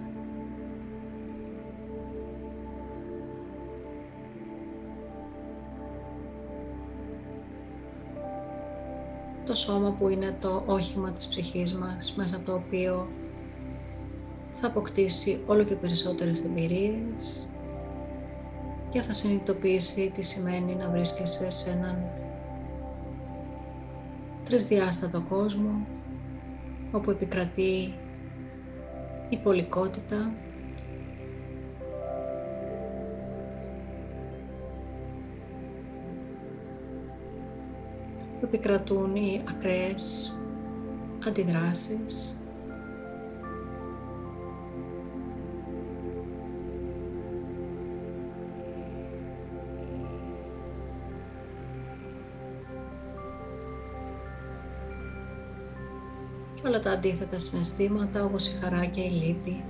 Το 9.44 9.54
σώμα 9.54 9.90
που 9.90 10.08
είναι 10.08 10.36
το 10.40 10.62
όχημα 10.66 11.12
της 11.12 11.28
ψυχής 11.28 11.74
μας, 11.74 12.14
μέσα 12.16 12.36
από 12.36 12.44
το 12.44 12.54
οποίο 12.54 13.08
θα 14.52 14.66
αποκτήσει 14.66 15.42
όλο 15.46 15.64
και 15.64 15.74
περισσότερες 15.74 16.44
εμπειρίες 16.44 17.48
και 18.94 19.00
θα 19.00 19.12
συνειδητοποιήσει 19.12 20.12
τι 20.14 20.22
σημαίνει 20.22 20.74
να 20.74 20.88
βρίσκεσαι 20.88 21.50
σε 21.50 21.70
έναν 21.70 22.04
τρισδιάστατο 24.44 25.20
κόσμο 25.28 25.86
όπου 26.92 27.10
επικρατεί 27.10 27.94
η 29.28 29.36
πολικότητα. 29.36 30.32
Που 38.40 38.46
επικρατούν 38.46 39.16
οι 39.16 39.42
ακραίες 39.48 40.38
αντιδράσεις 41.26 42.38
όλα 56.64 56.80
τα 56.80 56.90
αντίθετα 56.90 57.38
συναισθήματα 57.38 58.24
όπως 58.24 58.46
η 58.46 58.58
χαρά 58.60 58.84
και 58.84 59.00
η 59.00 59.10
λύπη. 59.10 59.64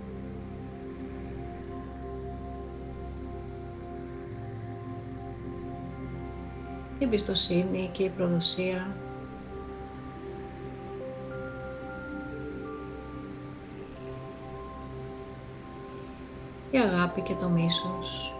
Η 6.98 7.04
εμπιστοσύνη 7.04 7.88
και 7.92 8.02
η 8.02 8.10
προδοσία. 8.10 8.96
Η 16.70 16.78
αγάπη 16.78 17.20
και 17.20 17.34
το 17.34 17.48
μίσος. 17.48 18.34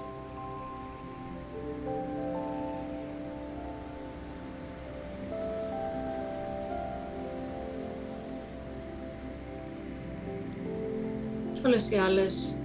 Όλες 11.65 11.91
οι 11.91 11.97
άλλες 11.97 12.57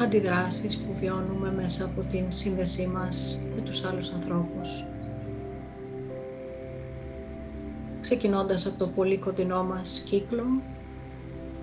αντιδράσεις 0.00 0.78
που 0.78 0.94
βιώνουμε 1.00 1.52
μέσα 1.52 1.84
από 1.84 2.00
την 2.00 2.32
σύνδεσή 2.32 2.86
μας 2.86 3.42
με 3.54 3.60
τους 3.60 3.84
άλλους 3.84 4.10
ανθρώπους. 4.10 4.84
Ξεκινώντας 8.00 8.66
από 8.66 8.78
το 8.78 8.86
πολύ 8.86 9.18
κοντινό 9.18 9.64
μας 9.64 10.02
κύκλο 10.06 10.44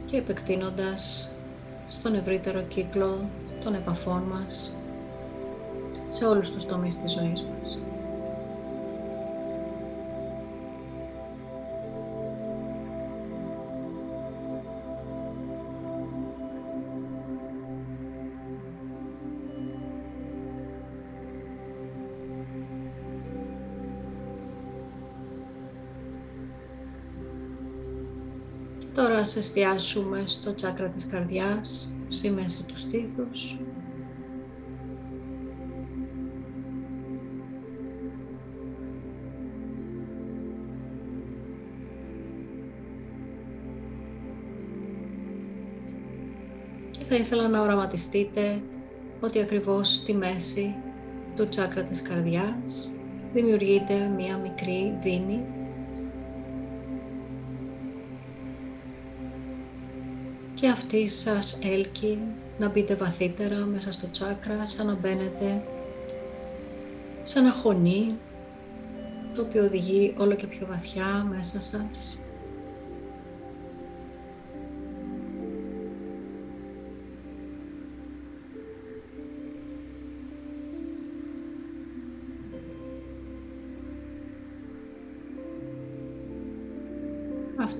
και 0.06 0.18
επεκτείνοντας 0.18 1.32
στον 1.88 2.16
ευρύτερο 2.16 2.62
κύκλο 2.62 3.30
των 3.64 3.74
επαφών 3.74 4.22
μας 4.22 4.78
σε 6.08 6.26
όλους 6.26 6.52
τους 6.52 6.66
τομείς 6.66 6.96
της 6.96 7.12
ζωής 7.12 7.44
μας. 7.44 7.91
ας 29.32 29.38
εστιάσουμε 29.38 30.24
στο 30.26 30.56
τσάκρα 30.56 30.90
της 30.90 31.06
καρδιάς, 31.06 31.96
στη 32.08 32.30
μέση 32.30 32.64
του 32.64 32.78
στήθους. 32.78 33.58
Και 46.92 47.04
θα 47.10 47.16
ήθελα 47.16 47.48
να 47.48 47.62
οραματιστείτε 47.62 48.62
ότι 49.22 49.40
ακριβώς 49.42 49.94
στη 49.96 50.14
μέση 50.14 50.76
του 51.36 51.50
τσάκρα 51.50 51.84
της 51.84 52.02
καρδιάς 52.02 52.94
δημιουργείται 53.34 54.12
μία 54.18 54.38
μικρή 54.38 54.98
δίνη 55.02 55.61
και 60.62 60.70
αυτή 60.70 61.10
σας 61.10 61.60
έλκει 61.64 62.20
να 62.58 62.70
μπείτε 62.70 62.96
βαθύτερα 62.96 63.56
μέσα 63.56 63.92
στο 63.92 64.12
τσάκρα 64.12 64.68
σαν 64.68 64.86
να 64.86 64.96
μπαίνετε 64.96 65.62
σε 67.22 67.40
ένα 67.40 67.52
χωνί 67.52 68.20
το 69.34 69.42
οποίο 69.42 69.64
οδηγεί 69.64 70.16
όλο 70.18 70.36
και 70.36 70.48
πιο 70.48 70.68
βαθιά 70.68 71.28
μέσα 71.30 71.62
σας 71.62 72.21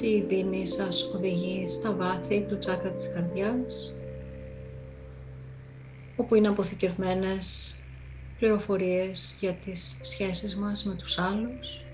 Αυτή 0.04 0.14
η 0.14 0.24
δίνη 0.24 0.68
σας 0.68 1.12
οδηγεί 1.16 1.70
στα 1.70 1.94
βάθη 1.96 2.46
του 2.50 2.58
τσάκρα 2.58 2.92
της 2.92 3.12
καρδιάς, 3.14 3.96
όπου 6.16 6.36
είναι 6.36 6.48
αποθηκευμένες 6.48 7.76
πληροφορίες 8.40 9.38
για 9.40 9.54
τις 9.54 9.98
σχέσεις 10.02 10.56
μας 10.56 10.84
με 10.84 10.96
τους 10.96 11.18
άλλους. 11.18 11.86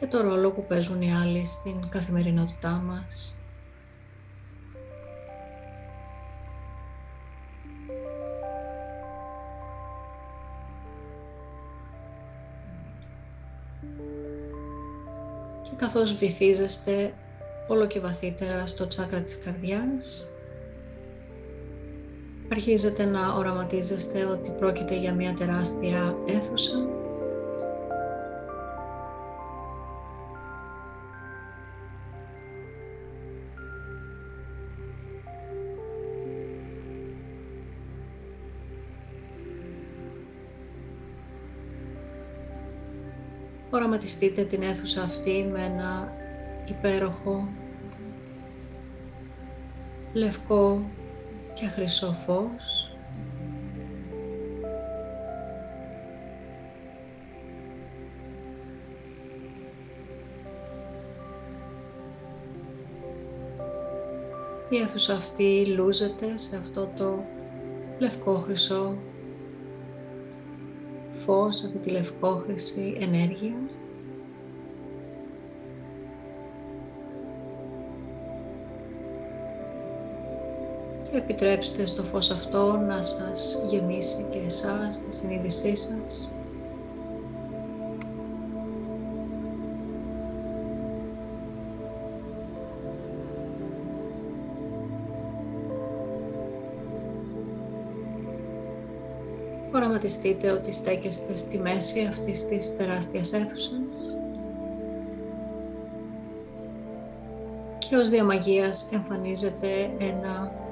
και 0.00 0.06
το 0.06 0.20
ρόλο 0.20 0.50
που 0.50 0.64
παίζουν 0.66 1.02
οι 1.02 1.14
άλλοι 1.14 1.46
στην 1.46 1.88
καθημερινότητά 1.88 2.70
μας. 2.70 3.36
Καθώς 15.76 16.14
βυθίζεστε 16.14 17.12
όλο 17.68 17.86
και 17.86 18.00
βαθύτερα 18.00 18.66
στο 18.66 18.86
τσάκρα 18.86 19.20
της 19.20 19.38
καρδιάς. 19.44 20.28
Αρχίζετε 22.52 23.04
να 23.04 23.34
οραματίζεστε 23.34 24.24
ότι 24.24 24.50
πρόκειται 24.50 24.98
για 24.98 25.14
μια 25.14 25.34
τεράστια 25.34 26.16
αίθουσα 26.26 26.95
Οραματιστείτε 43.96 44.44
την 44.44 44.62
αίθουσα 44.62 45.02
αυτή 45.02 45.48
με 45.52 45.64
ένα 45.64 46.12
υπέροχο 46.68 47.48
λευκό 50.12 50.90
και 51.54 51.66
χρυσό 51.66 52.12
φως. 52.26 52.96
Η 64.68 64.76
αίθουσα 64.76 65.14
αυτή 65.14 65.66
λούζεται 65.66 66.38
σε 66.38 66.56
αυτό 66.56 66.90
το 66.96 67.24
λευκό 67.98 68.34
χρυσό 68.34 68.94
φως, 71.24 71.62
αυτή 71.64 71.78
τη 71.78 71.90
λευκόχρηση 71.90 72.96
ενέργεια. 73.00 73.54
Επιτρέψτε 81.16 81.86
στο 81.86 82.02
φως 82.02 82.30
αυτό 82.30 82.76
να 82.86 83.02
σας 83.02 83.58
γεμίσει 83.70 84.26
και 84.30 84.38
εσάς, 84.46 84.98
τη 84.98 85.14
συνείδησή 85.14 85.76
σας. 85.76 86.30
Οραματιστείτε 99.74 100.50
ότι 100.50 100.72
στέκεστε 100.72 101.36
στη 101.36 101.58
μέση 101.58 102.06
αυτής 102.10 102.46
της 102.46 102.76
τεράστιας 102.76 103.32
αίθουσας 103.32 104.14
και 107.78 107.96
ως 107.96 108.08
διαμαγείας 108.08 108.90
εμφανίζεται 108.92 109.90
ένα 109.98 110.64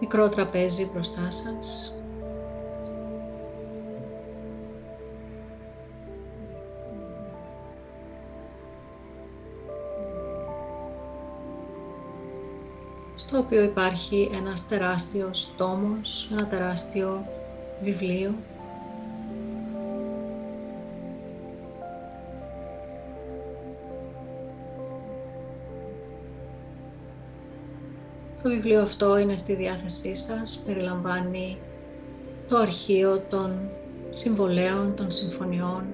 μικρό 0.00 0.28
τραπέζι 0.28 0.90
μπροστά 0.92 1.30
σας. 1.30 1.94
Στο 13.14 13.38
οποίο 13.38 13.62
υπάρχει 13.62 14.30
ένας 14.32 14.66
τεράστιος 14.66 15.54
τόμος, 15.56 16.28
ένα 16.32 16.46
τεράστιο 16.46 17.26
βιβλίο 17.82 18.34
Το 28.50 28.56
βιβλίο 28.56 28.82
αυτό 28.82 29.18
είναι 29.18 29.36
στη 29.36 29.54
διάθεσή 29.54 30.16
σας, 30.16 30.62
περιλαμβάνει 30.66 31.58
το 32.48 32.56
αρχείο 32.56 33.20
των 33.28 33.70
συμβολέων, 34.10 34.94
των 34.96 35.10
συμφωνιών 35.10 35.84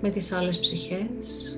με 0.00 0.10
τις 0.10 0.32
άλλες 0.32 0.58
ψυχές, 0.58 1.52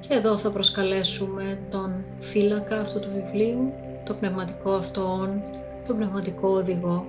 Και 0.00 0.14
εδώ 0.14 0.38
θα 0.38 0.50
προσκαλέσουμε 0.50 1.58
τον 1.70 2.04
φύλακα 2.20 2.80
αυτού 2.80 3.00
του 3.00 3.08
βιβλίου, 3.14 3.72
το 4.06 4.14
πνευματικό 4.14 4.70
αυτόν, 4.70 5.42
τον 5.86 5.96
πνευματικό 5.96 6.48
οδηγό 6.48 7.06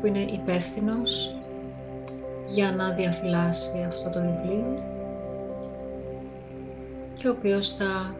που 0.00 0.06
είναι 0.06 0.18
υπεύθυνος 0.18 1.36
για 2.46 2.72
να 2.72 2.92
διαφυλάσει 2.92 3.84
αυτό 3.88 4.10
το 4.10 4.20
βιβλίο 4.20 4.82
και 7.16 7.28
ο 7.28 7.30
οποίος 7.30 7.72
θα 7.72 8.14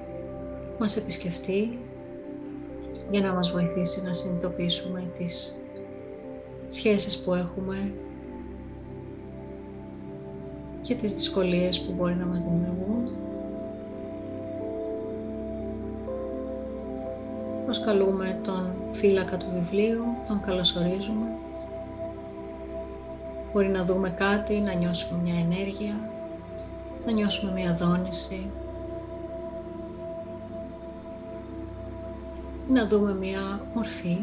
μας 0.79 0.97
επισκεφτεί 0.97 1.79
για 3.11 3.21
να 3.21 3.33
μας 3.33 3.51
βοηθήσει 3.51 4.03
να 4.03 4.13
συνειδητοποιήσουμε 4.13 5.11
τις 5.19 5.65
σχέσεις 6.69 7.19
που 7.19 7.35
έχουμε 7.35 7.93
και 10.83 10.95
τις 10.95 11.15
δυσκολίες 11.15 11.81
που 11.81 11.93
μπορεί 11.93 12.15
να 12.15 12.27
μας 12.27 12.45
δημιουργούν 12.45 13.11
Προσκαλούμε 17.75 18.39
τον 18.43 18.77
φύλακα 18.93 19.37
του 19.37 19.47
βιβλίου, 19.53 20.05
τον 20.27 20.41
καλωσορίζουμε. 20.41 21.27
Μπορεί 23.53 23.69
να 23.69 23.85
δούμε 23.85 24.11
κάτι, 24.11 24.61
να 24.61 24.75
νιώσουμε 24.75 25.21
μια 25.23 25.35
ενέργεια, 25.39 25.95
να 27.07 27.13
νιώσουμε 27.13 27.53
μια 27.53 27.75
δόνηση. 27.75 28.51
Να 32.69 32.87
δούμε 32.87 33.15
μια 33.15 33.61
μορφή. 33.75 34.19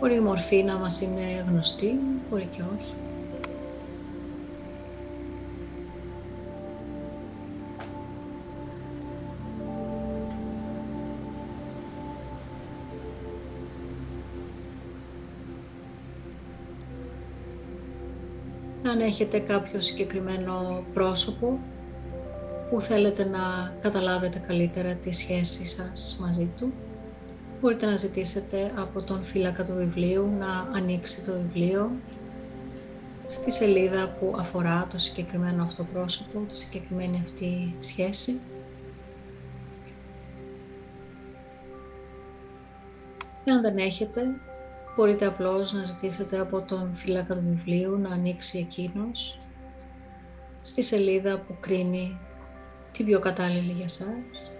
Μπορεί 0.00 0.16
η 0.16 0.20
μορφή 0.20 0.62
να 0.62 0.76
μας 0.76 1.00
είναι 1.00 1.44
γνωστή, 1.48 2.00
μπορεί 2.30 2.48
και 2.50 2.62
όχι. 2.78 2.94
Αν 18.98 19.04
έχετε 19.04 19.38
κάποιο 19.38 19.80
συγκεκριμένο 19.80 20.84
πρόσωπο 20.94 21.58
που 22.70 22.80
θέλετε 22.80 23.24
να 23.24 23.72
καταλάβετε 23.80 24.38
καλύτερα 24.38 24.94
τη 24.94 25.12
σχέση 25.12 25.66
σας 25.66 26.16
μαζί 26.20 26.50
του, 26.58 26.72
μπορείτε 27.60 27.86
να 27.86 27.96
ζητήσετε 27.96 28.72
από 28.76 29.02
τον 29.02 29.24
φύλακα 29.24 29.64
του 29.64 29.74
βιβλίου 29.74 30.28
να 30.38 30.68
ανοίξει 30.74 31.24
το 31.24 31.32
βιβλίο 31.32 31.90
στη 33.26 33.52
σελίδα 33.52 34.16
που 34.20 34.34
αφορά 34.38 34.86
το 34.90 34.98
συγκεκριμένο 34.98 35.62
αυτό 35.62 35.86
πρόσωπο, 35.92 36.38
τη 36.48 36.56
συγκεκριμένη 36.56 37.22
αυτή 37.24 37.74
σχέση. 37.80 38.40
αν 43.46 43.60
δεν 43.60 43.76
έχετε, 43.76 44.20
μπορείτε 44.98 45.26
απλώς 45.26 45.72
να 45.72 45.84
ζητήσετε 45.84 46.38
από 46.38 46.62
τον 46.62 46.94
φύλακα 46.94 47.34
του 47.34 47.42
βιβλίου 47.44 47.98
να 47.98 48.08
ανοίξει 48.08 48.58
εκείνος 48.58 49.38
στη 50.60 50.82
σελίδα 50.82 51.38
που 51.38 51.56
κρίνει 51.60 52.18
την 52.92 53.06
πιο 53.06 53.18
κατάλληλη 53.18 53.72
για 53.72 53.88
σας. 53.88 54.57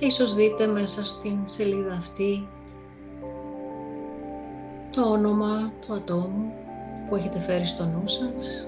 Και 0.00 0.06
ίσως 0.06 0.34
δείτε 0.34 0.66
μέσα 0.66 1.04
στην 1.04 1.38
σελίδα 1.44 1.92
αυτή 1.92 2.48
το 4.90 5.02
όνομα 5.02 5.72
του 5.80 5.94
ατόμου 5.94 6.52
που 7.08 7.16
έχετε 7.16 7.38
φέρει 7.38 7.66
στο 7.66 7.84
νου 7.84 8.08
σας 8.08 8.66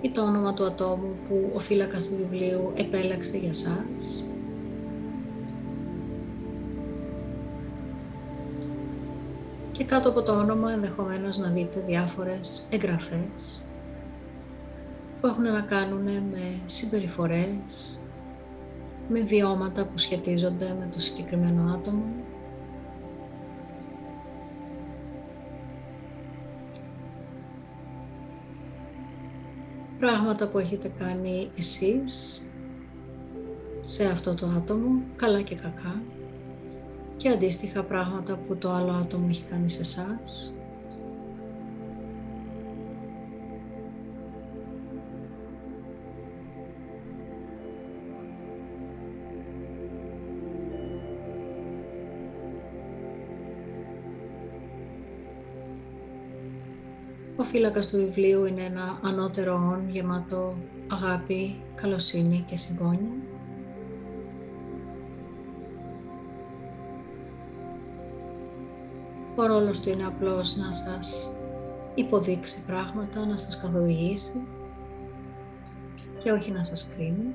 ή 0.00 0.10
το 0.10 0.22
όνομα 0.22 0.54
του 0.54 0.64
ατόμου 0.64 1.16
που 1.28 1.52
ο 1.54 1.58
φύλακας 1.58 2.04
του 2.04 2.16
βιβλίου 2.16 2.72
επέλεξε 2.74 3.36
για 3.36 3.54
σας. 3.54 4.24
Και 9.72 9.84
κάτω 9.84 10.08
από 10.08 10.22
το 10.22 10.32
όνομα 10.32 10.72
ενδεχομένως 10.72 11.38
να 11.38 11.48
δείτε 11.48 11.80
διάφορες 11.86 12.66
εγγραφές 12.70 13.64
που 15.20 15.26
έχουν 15.26 15.42
να 15.42 15.60
κάνουν 15.60 16.04
με 16.04 16.60
συμπεριφορές, 16.66 18.00
με 19.08 19.20
βιώματα 19.20 19.86
που 19.86 19.98
σχετίζονται 19.98 20.76
με 20.78 20.88
το 20.92 21.00
συγκεκριμένο 21.00 21.72
άτομο. 21.74 22.04
Πράγματα 29.98 30.48
που 30.48 30.58
έχετε 30.58 30.92
κάνει 30.98 31.50
εσείς 31.56 32.44
σε 33.80 34.04
αυτό 34.04 34.34
το 34.34 34.46
άτομο, 34.46 35.02
καλά 35.16 35.42
και 35.42 35.54
κακά, 35.54 36.02
και 37.16 37.28
αντίστοιχα 37.28 37.82
πράγματα 37.82 38.36
που 38.36 38.56
το 38.56 38.70
άλλο 38.70 38.92
άτομο 38.92 39.26
έχει 39.28 39.44
κάνει 39.44 39.70
σε 39.70 39.80
εσάς. 39.80 40.54
Ο 57.56 57.58
φύλακας 57.58 57.88
του 57.88 57.96
βιβλίου 57.96 58.44
είναι 58.44 58.62
ένα 58.62 58.98
ανώτερο 59.02 59.54
όν 59.54 59.88
γεμάτο 59.90 60.56
αγάπη, 60.86 61.62
καλοσύνη 61.74 62.44
και 62.46 62.56
συμπόνια. 62.56 63.10
Ο 69.36 69.46
ρόλος 69.46 69.80
του 69.80 69.88
είναι 69.88 70.06
απλώς 70.06 70.56
να 70.56 70.72
σας 70.72 71.34
υποδείξει 71.94 72.64
πράγματα, 72.66 73.26
να 73.26 73.36
σας 73.36 73.60
καθοδηγήσει 73.60 74.46
και 76.18 76.30
όχι 76.30 76.50
να 76.50 76.64
σας 76.64 76.88
κρίνει. 76.94 77.34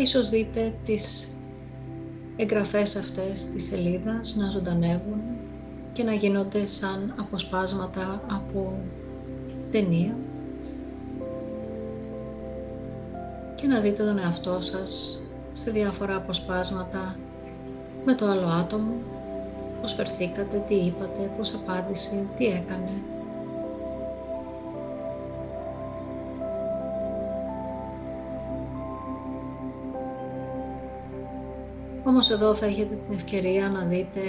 Και 0.00 0.06
ίσως 0.06 0.28
δείτε 0.28 0.74
τις 0.84 1.36
εγγραφές 2.36 2.96
αυτές 2.96 3.44
της 3.44 3.64
σελίδας 3.64 4.36
να 4.36 4.50
ζωντανεύουν 4.50 5.20
και 5.92 6.02
να 6.02 6.12
γίνονται 6.12 6.66
σαν 6.66 7.14
αποσπάσματα 7.18 8.22
από 8.30 8.78
ταινία. 9.70 10.16
Και 13.54 13.66
να 13.66 13.80
δείτε 13.80 14.04
τον 14.04 14.18
εαυτό 14.18 14.60
σας 14.60 15.22
σε 15.52 15.70
διάφορα 15.70 16.16
αποσπάσματα 16.16 17.16
με 18.04 18.14
το 18.14 18.26
άλλο 18.26 18.46
άτομο, 18.46 18.92
πώς 19.80 19.92
φερθήκατε, 19.92 20.64
τι 20.68 20.74
είπατε, 20.74 21.30
πώς 21.36 21.54
απάντησε, 21.54 22.26
τι 22.36 22.46
έκανε, 22.46 23.02
Όμως 32.10 32.30
εδώ 32.30 32.54
θα 32.54 32.66
έχετε 32.66 32.94
την 32.94 33.14
ευκαιρία 33.14 33.68
να 33.68 33.84
δείτε 33.84 34.20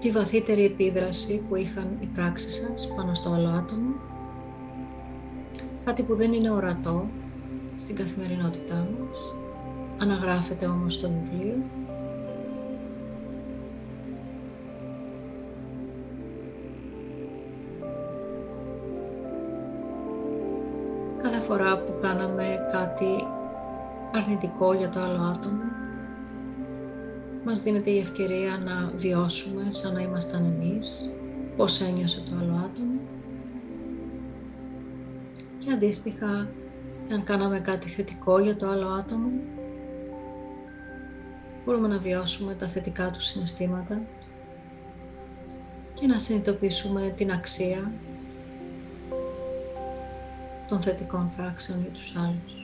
τη 0.00 0.10
βαθύτερη 0.10 0.64
επίδραση 0.64 1.44
που 1.48 1.56
είχαν 1.56 1.96
οι 2.00 2.06
πράξεις 2.06 2.54
σας 2.54 2.92
πάνω 2.96 3.14
στο 3.14 3.30
άλλο 3.30 3.48
άτομο. 3.48 3.94
Κάτι 5.84 6.02
που 6.02 6.14
δεν 6.14 6.32
είναι 6.32 6.50
ορατό 6.50 7.06
στην 7.76 7.96
καθημερινότητά 7.96 8.74
μας. 8.74 9.36
Αναγράφεται 9.98 10.66
όμως 10.66 10.94
στο 10.94 11.10
βιβλίο. 11.10 11.56
Κάθε 21.22 21.40
φορά 21.40 21.78
που 21.78 21.96
κάναμε 22.00 22.56
κάτι 22.72 23.26
αρνητικό 24.14 24.72
για 24.74 24.90
το 24.90 25.00
άλλο 25.00 25.22
άτομο, 25.22 25.62
μας 27.44 27.62
δίνεται 27.62 27.90
η 27.90 27.98
ευκαιρία 27.98 28.58
να 28.64 28.92
βιώσουμε 28.96 29.66
σαν 29.68 29.92
να 29.92 30.00
ήμασταν 30.00 30.44
εμείς, 30.44 31.14
πώς 31.56 31.80
ένιωσε 31.80 32.20
το 32.20 32.36
άλλο 32.40 32.54
άτομο 32.64 33.00
και 35.58 35.70
αντίστοιχα, 35.72 36.48
αν 37.12 37.24
κάναμε 37.24 37.60
κάτι 37.60 37.88
θετικό 37.88 38.38
για 38.38 38.56
το 38.56 38.68
άλλο 38.68 38.88
άτομο, 38.88 39.30
μπορούμε 41.64 41.88
να 41.88 41.98
βιώσουμε 41.98 42.54
τα 42.54 42.68
θετικά 42.68 43.10
του 43.10 43.20
συναισθήματα 43.20 44.00
και 45.94 46.06
να 46.06 46.18
συνειδητοποιήσουμε 46.18 47.14
την 47.16 47.32
αξία 47.32 47.92
των 50.68 50.82
θετικών 50.82 51.32
πράξεων 51.36 51.80
για 51.80 51.90
τους 51.90 52.16
άλλους. 52.16 52.63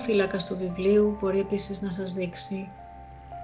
Φύλακας 0.00 0.46
του 0.46 0.56
βιβλίου 0.56 1.16
μπορεί 1.20 1.38
επίσης 1.38 1.80
να 1.80 1.90
σας 1.90 2.12
δείξει 2.12 2.68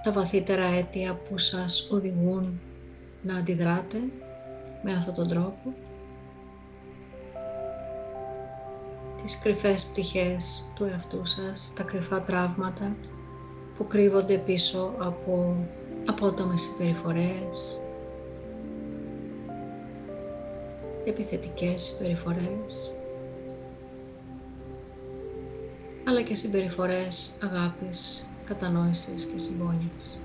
τα 0.03 0.11
βαθύτερα 0.11 0.65
αίτια 0.65 1.13
που 1.13 1.37
σας 1.37 1.87
οδηγούν 1.91 2.59
να 3.21 3.37
αντιδράτε 3.37 3.97
με 4.83 4.93
αυτόν 4.93 5.13
τον 5.13 5.27
τρόπο. 5.27 5.73
Τις 9.21 9.39
κρυφές 9.39 9.85
πτυχές 9.85 10.71
του 10.75 10.83
εαυτού 10.83 11.25
σας, 11.25 11.73
τα 11.75 11.83
κρυφά 11.83 12.21
τραύματα 12.21 12.95
που 13.77 13.87
κρύβονται 13.87 14.37
πίσω 14.37 14.93
από 14.97 15.55
απότομες 16.05 16.61
συμπεριφορές, 16.61 17.81
επιθετικές 21.05 21.81
συμπεριφορές, 21.81 22.95
αλλά 26.07 26.21
και 26.21 26.35
συμπεριφορές 26.35 27.31
αγάπης, 27.43 28.29
κατανόησης 28.45 29.25
και 29.25 29.39
συμπόνιας. 29.39 30.17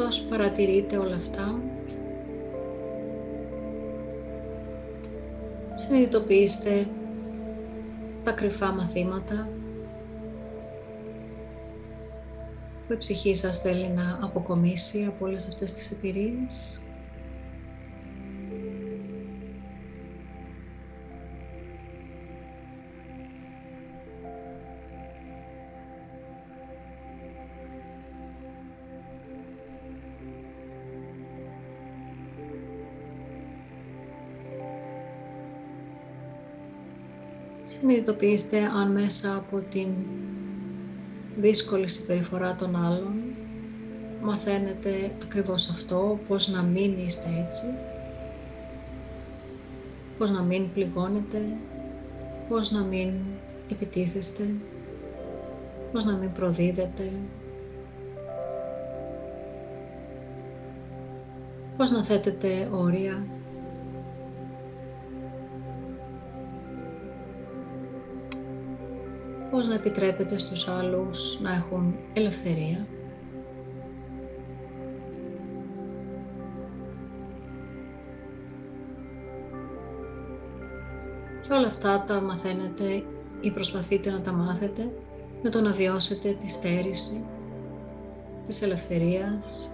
Καθώς 0.00 0.20
παρατηρείτε 0.20 0.96
όλα 0.96 1.16
αυτά, 1.16 1.60
συνειδητοποιήστε 5.74 6.86
τα 8.24 8.32
κρυφά 8.32 8.72
μαθήματα 8.72 9.48
που 12.86 12.92
η 12.92 12.96
ψυχή 12.96 13.34
σας 13.34 13.58
θέλει 13.58 13.88
να 13.88 14.18
αποκομίσει 14.22 15.04
από 15.04 15.24
όλες 15.24 15.46
αυτές 15.46 15.72
τις 15.72 15.90
εμπειρίες. 15.90 16.79
Συνειδητοποιήστε 37.70 38.58
αν 38.58 38.92
μέσα 38.92 39.36
από 39.36 39.60
την 39.70 39.88
δύσκολη 41.36 41.88
συμπεριφορά 41.88 42.54
των 42.56 42.76
άλλων 42.76 43.14
μαθαίνετε 44.22 44.90
ακριβώς 45.22 45.68
αυτό, 45.68 46.18
πώς 46.28 46.48
να 46.48 46.62
μην 46.62 46.98
είστε 46.98 47.28
έτσι, 47.44 47.64
πώς 50.18 50.30
να 50.30 50.42
μην 50.42 50.72
πληγώνετε, 50.72 51.38
πώς 52.48 52.70
να 52.70 52.82
μην 52.82 53.12
επιτίθεστε, 53.70 54.54
πώς 55.92 56.04
να 56.04 56.16
μην 56.16 56.32
προδίδετε, 56.32 57.12
πώς 61.76 61.90
να 61.90 62.04
θέτετε 62.04 62.68
όρια 62.72 63.26
πώς 69.60 69.68
να 69.68 69.74
επιτρέπετε 69.74 70.38
στους 70.38 70.68
άλλους 70.68 71.40
να 71.40 71.54
έχουν 71.54 71.96
ελευθερία; 72.12 72.86
Και 81.42 81.52
όλα 81.52 81.66
αυτά 81.66 82.04
τα 82.06 82.20
μαθαίνετε 82.20 83.04
ή 83.40 83.50
προσπαθείτε 83.50 84.10
να 84.10 84.20
τα 84.20 84.32
μάθετε 84.32 84.92
με 85.42 85.50
το 85.50 85.60
να 85.60 85.72
βιώσετε 85.72 86.32
τη 86.32 86.50
στέρηση 86.50 87.26
της 88.46 88.62
ελευθερίας, 88.62 89.70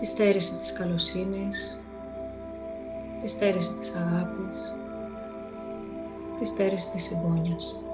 τη 0.00 0.06
στέρηση 0.06 0.54
της 0.54 0.72
καλοσύνης, 0.72 1.80
τη 3.22 3.28
στέρηση 3.28 3.72
της 3.72 3.92
αγάπης, 3.94 4.75
της 6.38 6.48
στέρησης 6.48 6.90
της 6.90 7.02
συμπόνιας. 7.04 7.85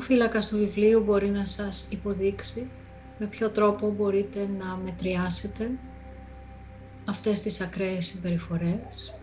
Ο 0.00 0.02
φύλακας 0.02 0.48
του 0.48 0.56
βιβλίου 0.56 1.02
μπορεί 1.02 1.28
να 1.28 1.46
σας 1.46 1.88
υποδείξει 1.90 2.70
με 3.18 3.26
ποιο 3.26 3.50
τρόπο 3.50 3.90
μπορείτε 3.90 4.46
να 4.46 4.76
μετριάσετε 4.84 5.70
αυτές 7.04 7.40
τις 7.40 7.60
ακραίες 7.60 8.06
συμπεριφορές. 8.06 9.20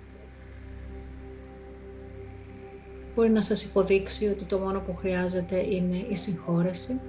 Μπορεί 3.15 3.29
να 3.29 3.41
σας 3.41 3.63
υποδείξει 3.63 4.27
ότι 4.27 4.45
το 4.45 4.57
μόνο 4.57 4.79
που 4.79 4.93
χρειάζεται 4.95 5.57
είναι 5.75 6.05
η 6.09 6.15
συγχώρεση. 6.15 7.01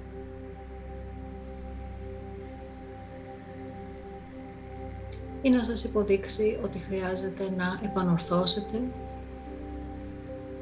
Ή 5.42 5.50
να 5.50 5.64
σας 5.64 5.85
υποδείξει 5.85 6.59
ότι 6.64 6.78
χρειάζεται 6.78 7.50
να 7.57 7.81
επανορθώσετε 7.85 8.83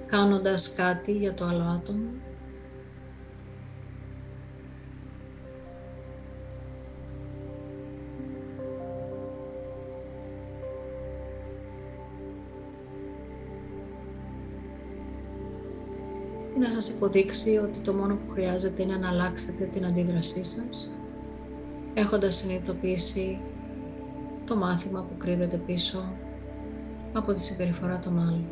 κάνοντας 0.07 0.75
κάτι 0.75 1.13
για 1.13 1.35
το 1.35 1.45
άλλο 1.45 1.63
άτομο. 1.63 2.26
Ή 16.57 16.59
να 16.59 16.71
σας 16.71 16.89
υποδείξει 16.89 17.57
ότι 17.57 17.79
το 17.79 17.93
μόνο 17.93 18.15
που 18.15 18.31
χρειάζεται 18.33 18.83
είναι 18.83 18.97
να 18.97 19.09
αλλάξετε 19.09 19.65
την 19.65 19.85
αντίδρασή 19.85 20.45
σας, 20.45 20.91
έχοντας 21.95 22.35
συνειδητοποιήσει 22.37 23.41
το 24.45 24.57
μάθημα 24.57 25.01
που 25.01 25.17
κρύβεται 25.17 25.57
πίσω 25.57 26.13
από 27.13 27.33
τη 27.33 27.41
συμπεριφορά 27.41 27.99
των 27.99 28.21
άλλων. 28.21 28.45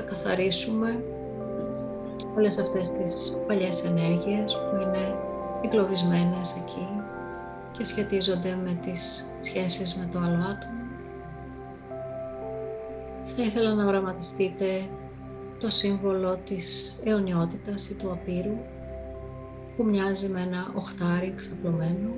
Θα 0.00 0.06
καθαρίσουμε 0.06 1.04
όλες 2.36 2.58
αυτές 2.58 2.90
τις 2.90 3.36
παλιές 3.46 3.84
ενέργειες 3.84 4.54
που 4.54 4.82
είναι 4.82 5.14
εγκλωβισμένες 5.64 6.56
εκεί 6.56 6.88
και 7.70 7.84
σχετίζονται 7.84 8.58
με 8.64 8.78
τις 8.82 9.26
σχέσεις 9.40 9.94
με 9.94 10.08
το 10.12 10.18
άλλο 10.18 10.44
άτομο. 10.44 10.80
Θα 13.36 13.42
ήθελα 13.42 13.74
να 13.74 13.86
οραματιστείτε 13.86 14.88
το 15.58 15.70
σύμβολο 15.70 16.38
της 16.44 16.98
αιωνιότητας 17.04 17.88
ή 17.88 17.94
του 17.94 18.12
απείρου 18.12 18.56
που 19.76 19.84
μοιάζει 19.84 20.28
με 20.28 20.40
ένα 20.40 20.72
οχτάρι 20.74 21.34
ξαπλωμένο. 21.36 22.08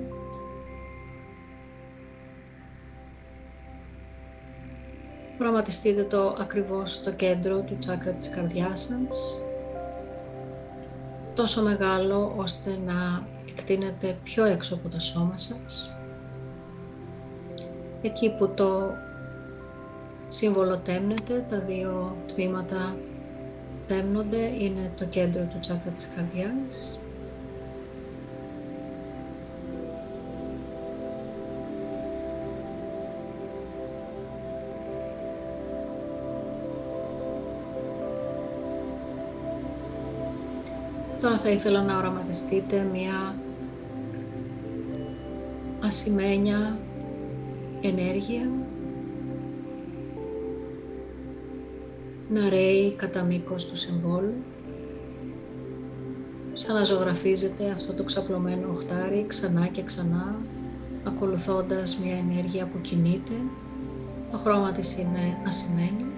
Οραματιστείτε 5.43 6.03
το 6.03 6.35
ακριβώς 6.39 6.93
στο 6.93 7.11
κέντρο 7.11 7.61
του 7.61 7.77
τσάκρα 7.79 8.11
της 8.11 8.29
καρδιάς 8.29 8.81
σας, 8.81 9.39
τόσο 11.33 11.61
μεγάλο 11.61 12.33
ώστε 12.37 12.77
να 12.85 13.27
εκτείνεται 13.49 14.17
πιο 14.23 14.45
έξω 14.45 14.75
από 14.75 14.89
το 14.89 14.99
σώμα 14.99 15.37
σας. 15.37 15.91
Εκεί 18.01 18.35
που 18.37 18.49
το 18.53 18.91
σύμβολο 20.27 20.77
τέμνεται, 20.77 21.45
τα 21.49 21.59
δύο 21.59 22.15
τμήματα 22.33 22.95
τέμνονται, 23.87 24.63
είναι 24.63 24.91
το 24.97 25.05
κέντρο 25.05 25.43
του 25.43 25.59
τσάκρα 25.59 25.91
της 25.91 26.09
καρδιάς. 26.15 26.99
Τώρα 41.23 41.37
θα 41.37 41.49
ήθελα 41.49 41.81
να 41.81 41.97
οραματιστείτε 41.97 42.87
μία 42.93 43.35
ασημένια 45.79 46.77
ενέργεια. 47.81 48.49
Να 52.29 52.49
ρέει 52.49 52.95
κατά 52.95 53.23
μήκος 53.23 53.65
του 53.65 53.75
συμβόλου 53.75 54.33
σαν 56.53 56.75
να 56.75 56.83
ζωγραφίζεται 56.83 57.69
αυτό 57.69 57.93
το 57.93 58.03
ξαπλωμένο 58.03 58.69
οχτάρι 58.69 59.25
ξανά 59.27 59.67
και 59.67 59.83
ξανά 59.83 60.35
ακολουθώντας 61.03 61.99
μια 62.03 62.17
ενέργεια 62.17 62.65
που 62.65 62.81
κινείται. 62.81 63.33
Το 64.31 64.37
χρώμα 64.37 64.71
της 64.71 64.97
είναι 64.97 65.37
ασημένιο 65.47 66.12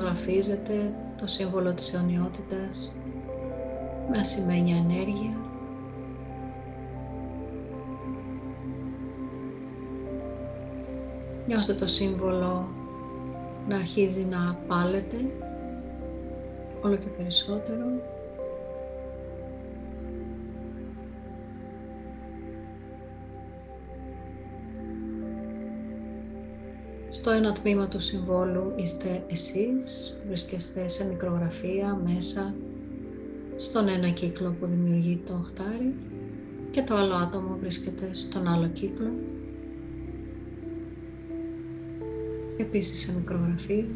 ζωγραφίζεται 0.00 0.94
το 1.16 1.26
σύμβολο 1.26 1.74
της 1.74 1.94
αιωνιότητας 1.94 3.02
με 4.10 4.18
ασημένια 4.18 4.76
ενέργεια 4.76 5.36
Νιώστε 11.46 11.74
το 11.74 11.86
σύμβολο 11.86 12.68
να 13.68 13.76
αρχίζει 13.76 14.24
να 14.24 14.58
πάλετε 14.66 15.16
όλο 16.82 16.96
και 16.96 17.08
περισσότερο. 17.16 17.84
Στο 27.20 27.30
ένα 27.30 27.52
τμήμα 27.52 27.88
του 27.88 28.00
συμβόλου 28.00 28.72
είστε 28.76 29.24
εσείς, 29.26 30.16
βρίσκεστε 30.26 30.88
σε 30.88 31.04
μικρογραφία 31.04 32.00
μέσα 32.04 32.54
στον 33.56 33.88
ένα 33.88 34.10
κύκλο 34.10 34.56
που 34.60 34.66
δημιουργεί 34.66 35.22
το 35.26 35.32
οχτάρι 35.32 35.94
και 36.70 36.82
το 36.82 36.94
άλλο 36.94 37.14
άτομο 37.14 37.56
βρίσκεται 37.60 38.14
στον 38.14 38.48
άλλο 38.48 38.68
κύκλο. 38.68 39.10
Επίσης 42.56 43.00
σε 43.00 43.12
μικρογραφείο 43.12 43.86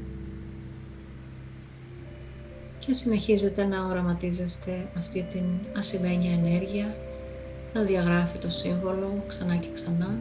και 2.79 2.93
συνεχίζετε 2.93 3.65
να 3.65 3.87
οραματίζεστε 3.87 4.89
αυτή 4.99 5.27
την 5.33 5.45
ασημένια 5.77 6.33
ενέργεια 6.33 6.97
να 7.75 7.83
διαγράφει 7.83 8.39
το 8.39 8.51
σύμβολο 8.51 9.25
ξανά 9.29 9.57
και 9.57 9.69
ξανά 9.75 10.19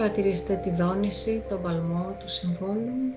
Παρατηρήστε 0.00 0.56
τη 0.56 0.70
δόνηση, 0.70 1.44
τον 1.48 1.62
παλμό 1.62 2.16
του 2.18 2.28
συμβόλου 2.28 3.14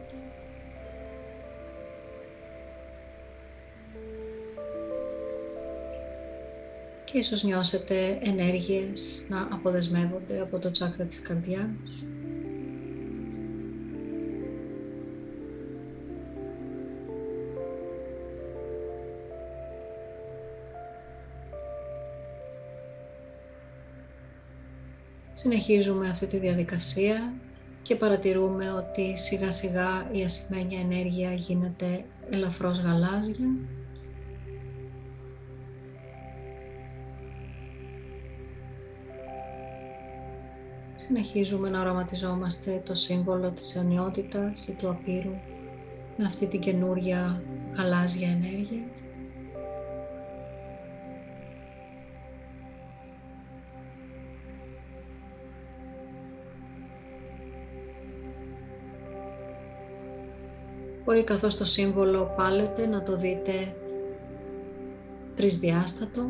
και 7.04 7.18
ίσως 7.18 7.44
νιώσετε 7.44 8.20
ενέργειες 8.22 9.26
να 9.30 9.48
αποδεσμεύονται 9.52 10.42
από 10.42 10.60
το 10.60 10.72
τσάκρα 10.72 11.06
της 11.06 11.22
καρδιάς. 11.22 12.06
Συνεχίζουμε 25.44 26.10
αυτή 26.10 26.28
τη 26.28 26.38
διαδικασία 26.38 27.34
και 27.82 27.96
παρατηρούμε 27.96 28.72
ότι 28.72 29.18
σιγά 29.18 29.52
σιγά 29.52 30.10
η 30.12 30.24
ασημένια 30.24 30.80
ενέργεια 30.80 31.34
γίνεται 31.34 32.06
ελαφρώς 32.30 32.80
γαλάζια 32.80 33.48
Συνεχίζουμε 40.96 41.70
να 41.70 41.80
οραματιζόμαστε 41.80 42.82
το 42.86 42.96
σύμβολο 42.96 43.52
της 43.52 43.76
αιωνιότητας 43.76 44.68
ή 44.68 44.76
του 44.76 44.90
απείρου 44.90 45.34
με 46.18 46.26
αυτή 46.26 46.48
την 46.48 46.60
καινούρια 46.60 47.44
γαλάζια 47.76 48.30
ενέργεια. 48.30 49.03
Μπορεί 61.06 61.24
καθώς 61.24 61.58
το 61.58 61.66
σύμβολο 61.66 62.34
πάλετε 62.38 62.86
να 62.86 63.04
το 63.04 63.16
δείτε 63.16 63.76
τρισδιάστατο 65.36 66.30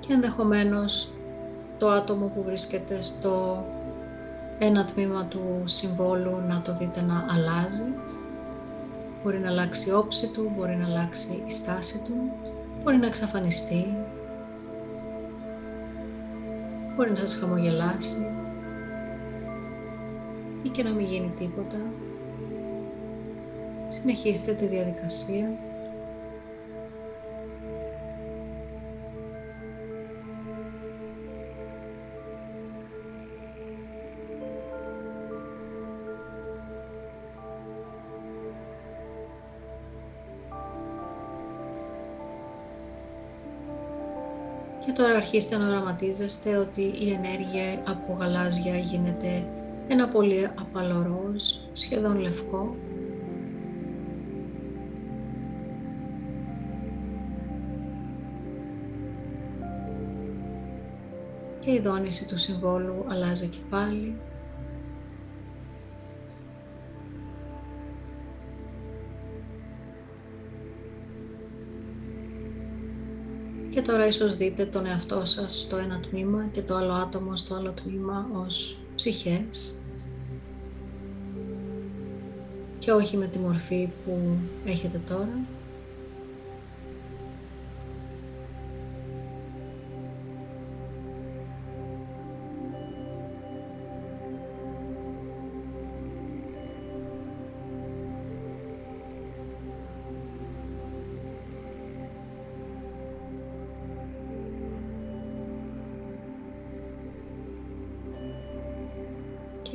και 0.00 0.12
ενδεχομένως 0.12 1.14
το 1.78 1.88
άτομο 1.88 2.26
που 2.34 2.42
βρίσκεται 2.42 3.02
στο 3.02 3.64
ένα 4.58 4.84
τμήμα 4.84 5.26
του 5.26 5.62
συμβόλου 5.64 6.40
να 6.48 6.62
το 6.62 6.76
δείτε 6.76 7.00
να 7.00 7.26
αλλάζει. 7.30 7.92
Μπορεί 9.22 9.38
να 9.38 9.48
αλλάξει 9.48 9.88
η 9.88 9.92
όψη 9.92 10.26
του, 10.28 10.52
μπορεί 10.56 10.76
να 10.76 10.86
αλλάξει 10.86 11.42
η 11.46 11.50
στάση 11.50 12.02
του, 12.04 12.14
μπορεί 12.86 12.98
να 12.98 13.06
εξαφανιστεί, 13.06 13.96
μπορεί 16.96 17.10
να 17.10 17.16
σας 17.16 17.34
χαμογελάσει. 17.34 18.30
Ή 20.62 20.68
και 20.68 20.82
να 20.82 20.90
μην 20.90 21.06
γίνει 21.06 21.32
τίποτα. 21.38 21.76
Συνεχίστε 23.88 24.52
τη 24.52 24.66
διαδικασία 24.66 25.50
τώρα 44.96 45.16
αρχίστε 45.16 45.56
να 45.56 45.68
οραματίζεστε 45.68 46.56
ότι 46.56 46.80
η 46.80 47.12
ενέργεια 47.12 47.82
από 47.86 48.12
γαλάζια 48.12 48.78
γίνεται 48.78 49.46
ένα 49.88 50.08
πολύ 50.08 50.50
απαλό 50.60 51.36
σχεδόν 51.72 52.20
λευκό. 52.20 52.76
Και 61.60 61.72
η 61.72 61.80
δόνηση 61.80 62.26
του 62.26 62.38
συμβόλου 62.38 63.04
αλλάζει 63.08 63.48
και 63.48 63.58
πάλι 63.70 64.16
τώρα 73.86 74.06
ίσως 74.06 74.36
δείτε 74.36 74.66
τον 74.66 74.86
εαυτό 74.86 75.24
σας 75.24 75.60
στο 75.60 75.76
ένα 75.76 76.00
τμήμα 76.00 76.48
και 76.52 76.62
το 76.62 76.74
άλλο 76.76 76.92
άτομο 76.92 77.36
στο 77.36 77.54
άλλο 77.54 77.72
τμήμα 77.72 78.28
ως 78.32 78.78
ψυχές 78.94 79.78
και 82.78 82.92
όχι 82.92 83.16
με 83.16 83.26
τη 83.26 83.38
μορφή 83.38 83.92
που 84.04 84.38
έχετε 84.64 84.98
τώρα. 84.98 85.46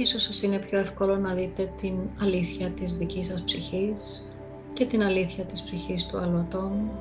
Ίσως 0.01 0.21
σας 0.21 0.41
είναι 0.41 0.57
πιο 0.57 0.79
εύκολο 0.79 1.17
να 1.17 1.33
δείτε 1.33 1.73
την 1.81 2.09
αλήθεια 2.21 2.69
της 2.69 2.95
δικής 2.95 3.25
σας 3.25 3.43
ψυχής 3.43 4.25
και 4.73 4.85
την 4.85 5.03
αλήθεια 5.03 5.43
της 5.43 5.63
ψυχής 5.63 6.05
του 6.05 6.17
άλλου 6.17 6.37
ατόμου. 6.37 6.91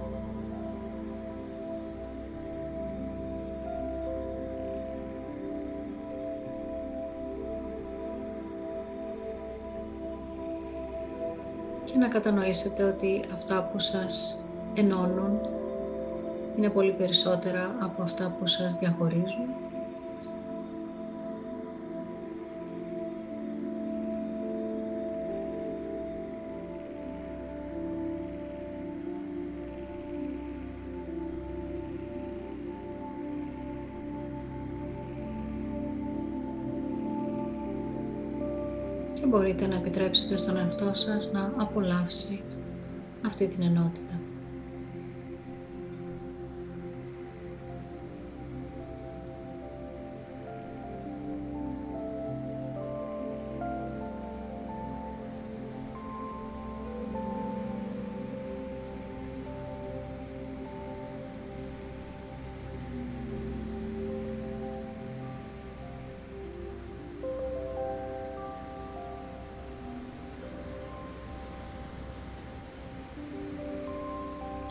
Και 11.85 11.99
να 11.99 12.09
κατανοήσετε 12.09 12.83
ότι 12.83 13.25
αυτά 13.35 13.69
που 13.73 13.79
σας 13.79 14.45
ενώνουν 14.75 15.39
είναι 16.57 16.71
πολύ 16.71 16.93
περισσότερα 16.93 17.77
από 17.81 18.03
αυτά 18.03 18.37
που 18.39 18.47
σας 18.47 18.75
διαχωρίζουν. 18.75 19.70
Μπορείτε 39.31 39.67
να 39.67 39.75
επιτρέψετε 39.75 40.37
στον 40.37 40.57
εαυτό 40.57 40.91
σας 40.95 41.31
να 41.33 41.53
απολαύσει 41.57 42.43
αυτή 43.27 43.49
την 43.49 43.63
ενότητα. 43.63 44.30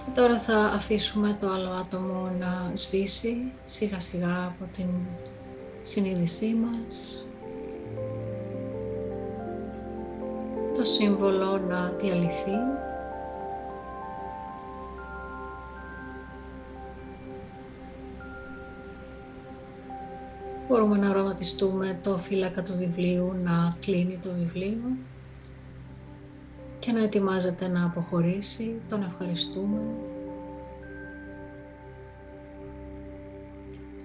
Και 0.10 0.16
τώρα 0.16 0.39
θα 0.39 0.57
αφήσουμε 0.57 1.38
το 1.39 1.51
άλλο 1.51 1.70
άτομο 1.70 2.30
να 2.39 2.72
σβήσει 2.74 3.51
σιγά 3.66 3.99
σιγά 3.99 4.45
από 4.45 4.72
την 4.74 4.89
συνείδησή 5.82 6.53
μας. 6.55 7.26
Το 10.76 10.86
σύμβολο 10.86 11.57
να 11.57 11.89
διαλυθεί. 12.01 12.51
Μπορούμε 20.68 20.97
να 20.97 21.10
οραματιστούμε 21.10 21.99
το 22.03 22.18
φύλακα 22.18 22.64
του 22.64 22.74
βιβλίου 22.78 23.36
να 23.43 23.78
κλείνει 23.80 24.20
το 24.24 24.30
βιβλίο 24.34 24.97
και 26.90 26.96
να 26.96 27.04
ετοιμάζεται 27.04 27.68
να 27.68 27.86
αποχωρήσει, 27.86 28.82
τον 28.90 29.04
ευχαριστούμε. 29.04 29.78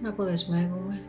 Να 0.03 0.09
αποδεσμεύουμε. 0.09 1.03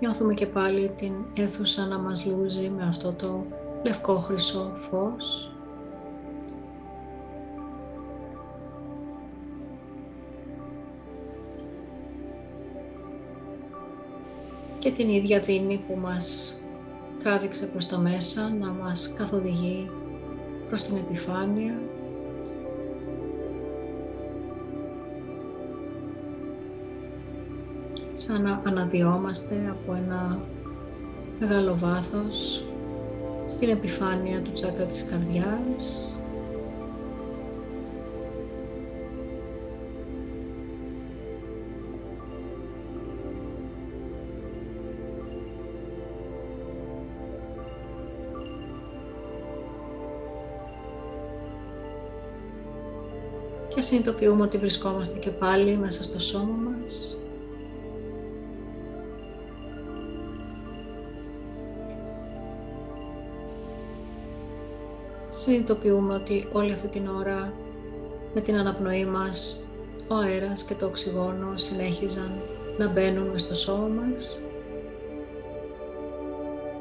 Νιώθουμε 0.00 0.34
και 0.34 0.46
πάλι 0.46 0.94
την 0.98 1.12
αίθουσα 1.34 1.86
να 1.86 1.98
μας 1.98 2.26
λούζει 2.26 2.68
με 2.68 2.84
αυτό 2.84 3.12
το 3.12 3.46
λευκό 3.84 4.18
χρυσό 4.18 4.72
φως 4.76 5.52
και 14.88 14.94
την 14.94 15.08
ίδια 15.08 15.40
δίνη 15.40 15.80
που 15.86 15.98
μας 16.02 16.58
τράβηξε 17.22 17.66
προς 17.66 17.86
τα 17.86 17.98
μέσα 17.98 18.48
να 18.48 18.70
μας 18.70 19.12
καθοδηγεί 19.16 19.90
προς 20.68 20.82
την 20.82 20.96
επιφάνεια. 20.96 21.80
Σαν 28.14 28.42
να 28.42 28.62
αναδυόμαστε 28.64 29.68
από 29.70 29.94
ένα 29.94 30.40
μεγάλο 31.38 31.76
βάθος 31.76 32.64
στην 33.46 33.68
επιφάνεια 33.68 34.42
του 34.42 34.52
τσάκρα 34.52 34.84
της 34.84 35.04
καρδιάς 35.10 36.18
συνειδητοποιούμε 53.88 54.42
ότι 54.42 54.58
βρισκόμαστε 54.58 55.18
και 55.18 55.30
πάλι 55.30 55.76
μέσα 55.76 56.04
στο 56.04 56.18
σώμα 56.20 56.54
μας. 56.54 57.18
Συνειδητοποιούμε 65.28 66.14
ότι 66.14 66.48
όλη 66.52 66.72
αυτή 66.72 66.88
την 66.88 67.08
ώρα 67.08 67.52
με 68.34 68.40
την 68.40 68.56
αναπνοή 68.56 69.04
μας 69.04 69.64
ο 70.08 70.14
αέρας 70.14 70.62
και 70.64 70.74
το 70.74 70.86
οξυγόνο 70.86 71.52
συνέχιζαν 71.54 72.42
να 72.78 72.88
μπαίνουν 72.88 73.28
μες 73.28 73.40
στο 73.42 73.54
σώμα 73.54 73.88
μας 73.88 74.40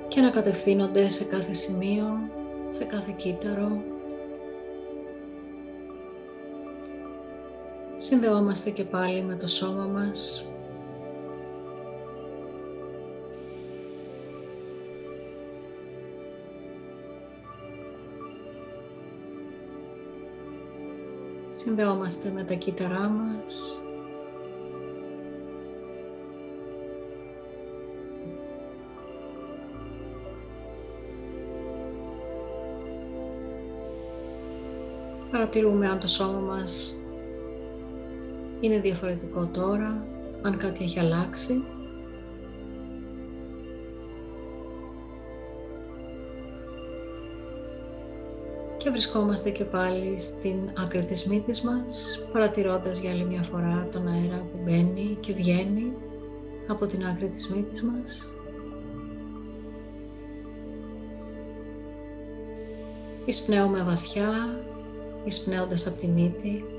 και 0.07 0.21
να 0.21 0.29
κατευθύνονται 0.29 1.07
σε 1.09 1.23
κάθε 1.23 1.53
σημείο, 1.53 2.05
σε 2.69 2.83
κάθε 2.83 3.13
κύτταρο, 3.17 3.81
συνδεόμαστε 8.07 8.69
και 8.69 8.83
πάλι 8.83 9.23
με 9.23 9.35
το 9.35 9.47
σώμα 9.47 9.85
μας. 9.85 10.51
Συνδεόμαστε 21.53 22.31
με 22.35 22.43
τα 22.43 22.53
κύτταρά 22.53 23.07
μας. 23.07 23.81
Παρατηρούμε 35.31 35.87
αν 35.87 35.99
το 35.99 36.07
σώμα 36.07 36.39
μας 36.39 37.01
είναι 38.59 38.79
διαφορετικό 38.79 39.45
τώρα, 39.45 40.07
αν 40.41 40.57
κάτι 40.57 40.83
έχει 40.83 40.99
αλλάξει. 40.99 41.63
Και 48.77 48.89
βρισκόμαστε 48.89 49.49
και 49.49 49.63
πάλι 49.63 50.19
στην 50.19 50.57
άκρη 50.83 51.05
της 51.05 51.27
μύτης 51.27 51.61
μας, 51.61 52.19
παρατηρώντας 52.31 52.99
για 52.99 53.11
άλλη 53.11 53.25
μια 53.25 53.43
φορά 53.43 53.87
τον 53.91 54.07
αέρα 54.07 54.37
που 54.51 54.59
μπαίνει 54.63 55.17
και 55.19 55.33
βγαίνει 55.33 55.93
από 56.67 56.85
την 56.85 57.05
άκρη 57.05 57.27
της 57.27 57.49
μύτης 57.49 57.83
μας. 57.83 58.33
Εισπνέουμε 63.25 63.83
βαθιά, 63.83 64.59
εισπνέοντας 65.23 65.87
από 65.87 65.97
τη 65.97 66.07
μύτη 66.07 66.76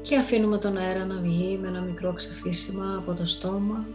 και 0.00 0.16
αφήνουμε 0.16 0.58
τον 0.58 0.76
αέρα 0.76 1.04
να 1.04 1.16
βγει 1.20 1.58
με 1.62 1.68
ένα 1.68 1.80
μικρό 1.80 2.12
ξεφύσιμα 2.12 2.96
από 2.98 3.14
το 3.14 3.26
στόμα 3.26 3.86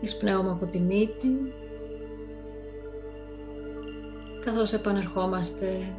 Εισπνέουμε 0.00 0.50
από 0.50 0.66
τη 0.66 0.80
μύτη 0.80 1.52
καθώς 4.44 4.72
επανερχόμαστε 4.72 5.94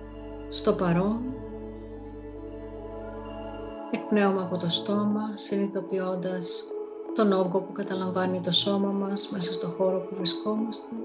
στο 0.49 0.73
παρόν. 0.73 1.19
Εκπνέουμε 3.91 4.41
από 4.41 4.57
το 4.57 4.69
στόμα, 4.69 5.31
συνειδητοποιώντας 5.33 6.67
τον 7.15 7.31
όγκο 7.31 7.59
που 7.59 7.71
καταλαμβάνει 7.71 8.41
το 8.41 8.51
σώμα 8.51 8.89
μας 8.91 9.29
μέσα 9.31 9.53
στο 9.53 9.67
χώρο 9.67 9.99
που 9.99 10.15
βρισκόμαστε. 10.15 10.95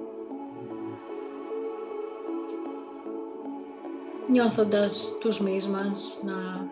Νιώθοντας 4.32 5.16
τους 5.20 5.40
μυς 5.40 5.66
μας 5.66 6.20
να 6.24 6.66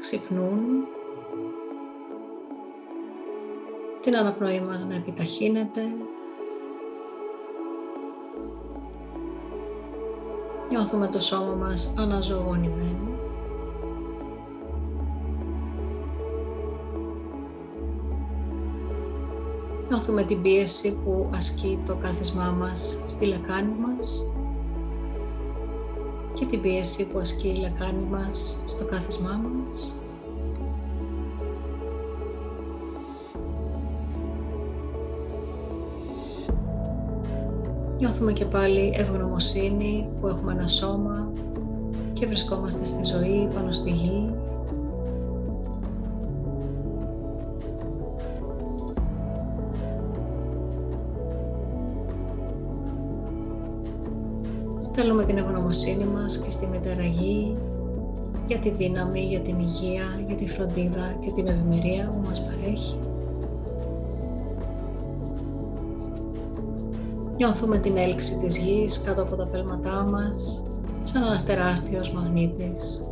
ξυπνούν, 0.00 0.86
την 4.00 4.16
αναπνοή 4.16 4.60
μας 4.60 4.84
να 4.84 4.94
επιταχύνεται 4.94 5.82
Νιώθουμε 10.68 11.08
το 11.08 11.20
σώμα 11.20 11.54
μας 11.54 11.94
αναζωογονημένο. 11.98 13.08
Νιώθουμε 19.88 20.24
την 20.24 20.42
πίεση 20.42 20.98
που 21.04 21.30
ασκεί 21.34 21.78
το 21.86 21.96
κάθισμά 21.96 22.44
μας 22.44 23.00
στη 23.06 23.26
λεκάνη 23.26 23.74
μας 23.74 24.24
και 26.42 26.48
την 26.48 26.60
πίεση 26.60 27.04
που 27.06 27.18
ασκεί 27.18 27.48
η 27.48 27.60
λεκάνη 27.60 28.04
μας 28.10 28.64
στο 28.68 28.84
κάθισμά 28.84 29.30
μας. 29.30 29.96
Νιώθουμε 37.98 38.32
και 38.32 38.44
πάλι 38.44 38.92
ευγνωμοσύνη 38.96 40.08
που 40.20 40.28
έχουμε 40.28 40.52
ένα 40.52 40.66
σώμα 40.66 41.32
και 42.12 42.26
βρισκόμαστε 42.26 42.84
στη 42.84 43.04
ζωή 43.04 43.48
πάνω 43.54 43.72
στη 43.72 43.90
γη. 43.90 44.34
Στέλνουμε 55.02 55.24
την 55.26 55.38
ευγνωμοσύνη 55.38 56.04
μας 56.04 56.38
και 56.38 56.50
στη 56.50 56.66
Μητέρα 56.66 57.02
Γη 57.02 57.56
για 58.46 58.58
τη 58.58 58.70
δύναμη, 58.70 59.20
για 59.20 59.40
την 59.40 59.58
υγεία, 59.58 60.04
για 60.26 60.36
τη 60.36 60.48
φροντίδα 60.48 61.16
και 61.20 61.30
την 61.30 61.46
ευημερία 61.46 62.08
που 62.08 62.28
μας 62.28 62.44
παρέχει. 62.44 62.98
Νιώθουμε 67.36 67.78
την 67.78 67.96
έλξη 67.96 68.36
της 68.36 68.58
γης 68.58 69.02
κάτω 69.02 69.22
από 69.22 69.36
τα 69.36 69.46
πέλματά 69.46 70.04
μας, 70.10 70.64
σαν 71.02 71.22
ένας 71.22 71.44
τεράστιος 71.44 72.12
μαγνήτης. 72.12 73.02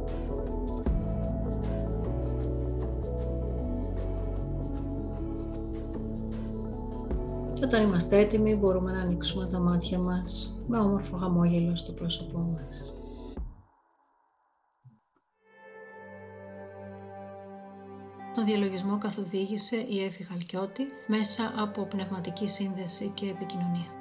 Και 7.54 7.64
όταν 7.64 7.88
είμαστε 7.88 8.18
έτοιμοι 8.18 8.54
μπορούμε 8.54 8.92
να 8.92 9.00
ανοίξουμε 9.00 9.46
τα 9.46 9.58
μάτια 9.58 9.98
μας 9.98 10.54
με 10.70 10.78
όμορφο 10.78 11.16
χαμόγελο 11.16 11.76
στο 11.76 11.92
πρόσωπό 11.92 12.38
μας. 12.38 12.92
Τον 18.34 18.44
διαλογισμό 18.44 18.98
καθοδήγησε 18.98 19.76
η 19.76 20.04
Εύη 20.04 20.22
Χαλκιώτη 20.22 20.86
μέσα 21.06 21.52
από 21.56 21.84
πνευματική 21.86 22.48
σύνδεση 22.48 23.12
και 23.14 23.26
επικοινωνία. 23.26 23.99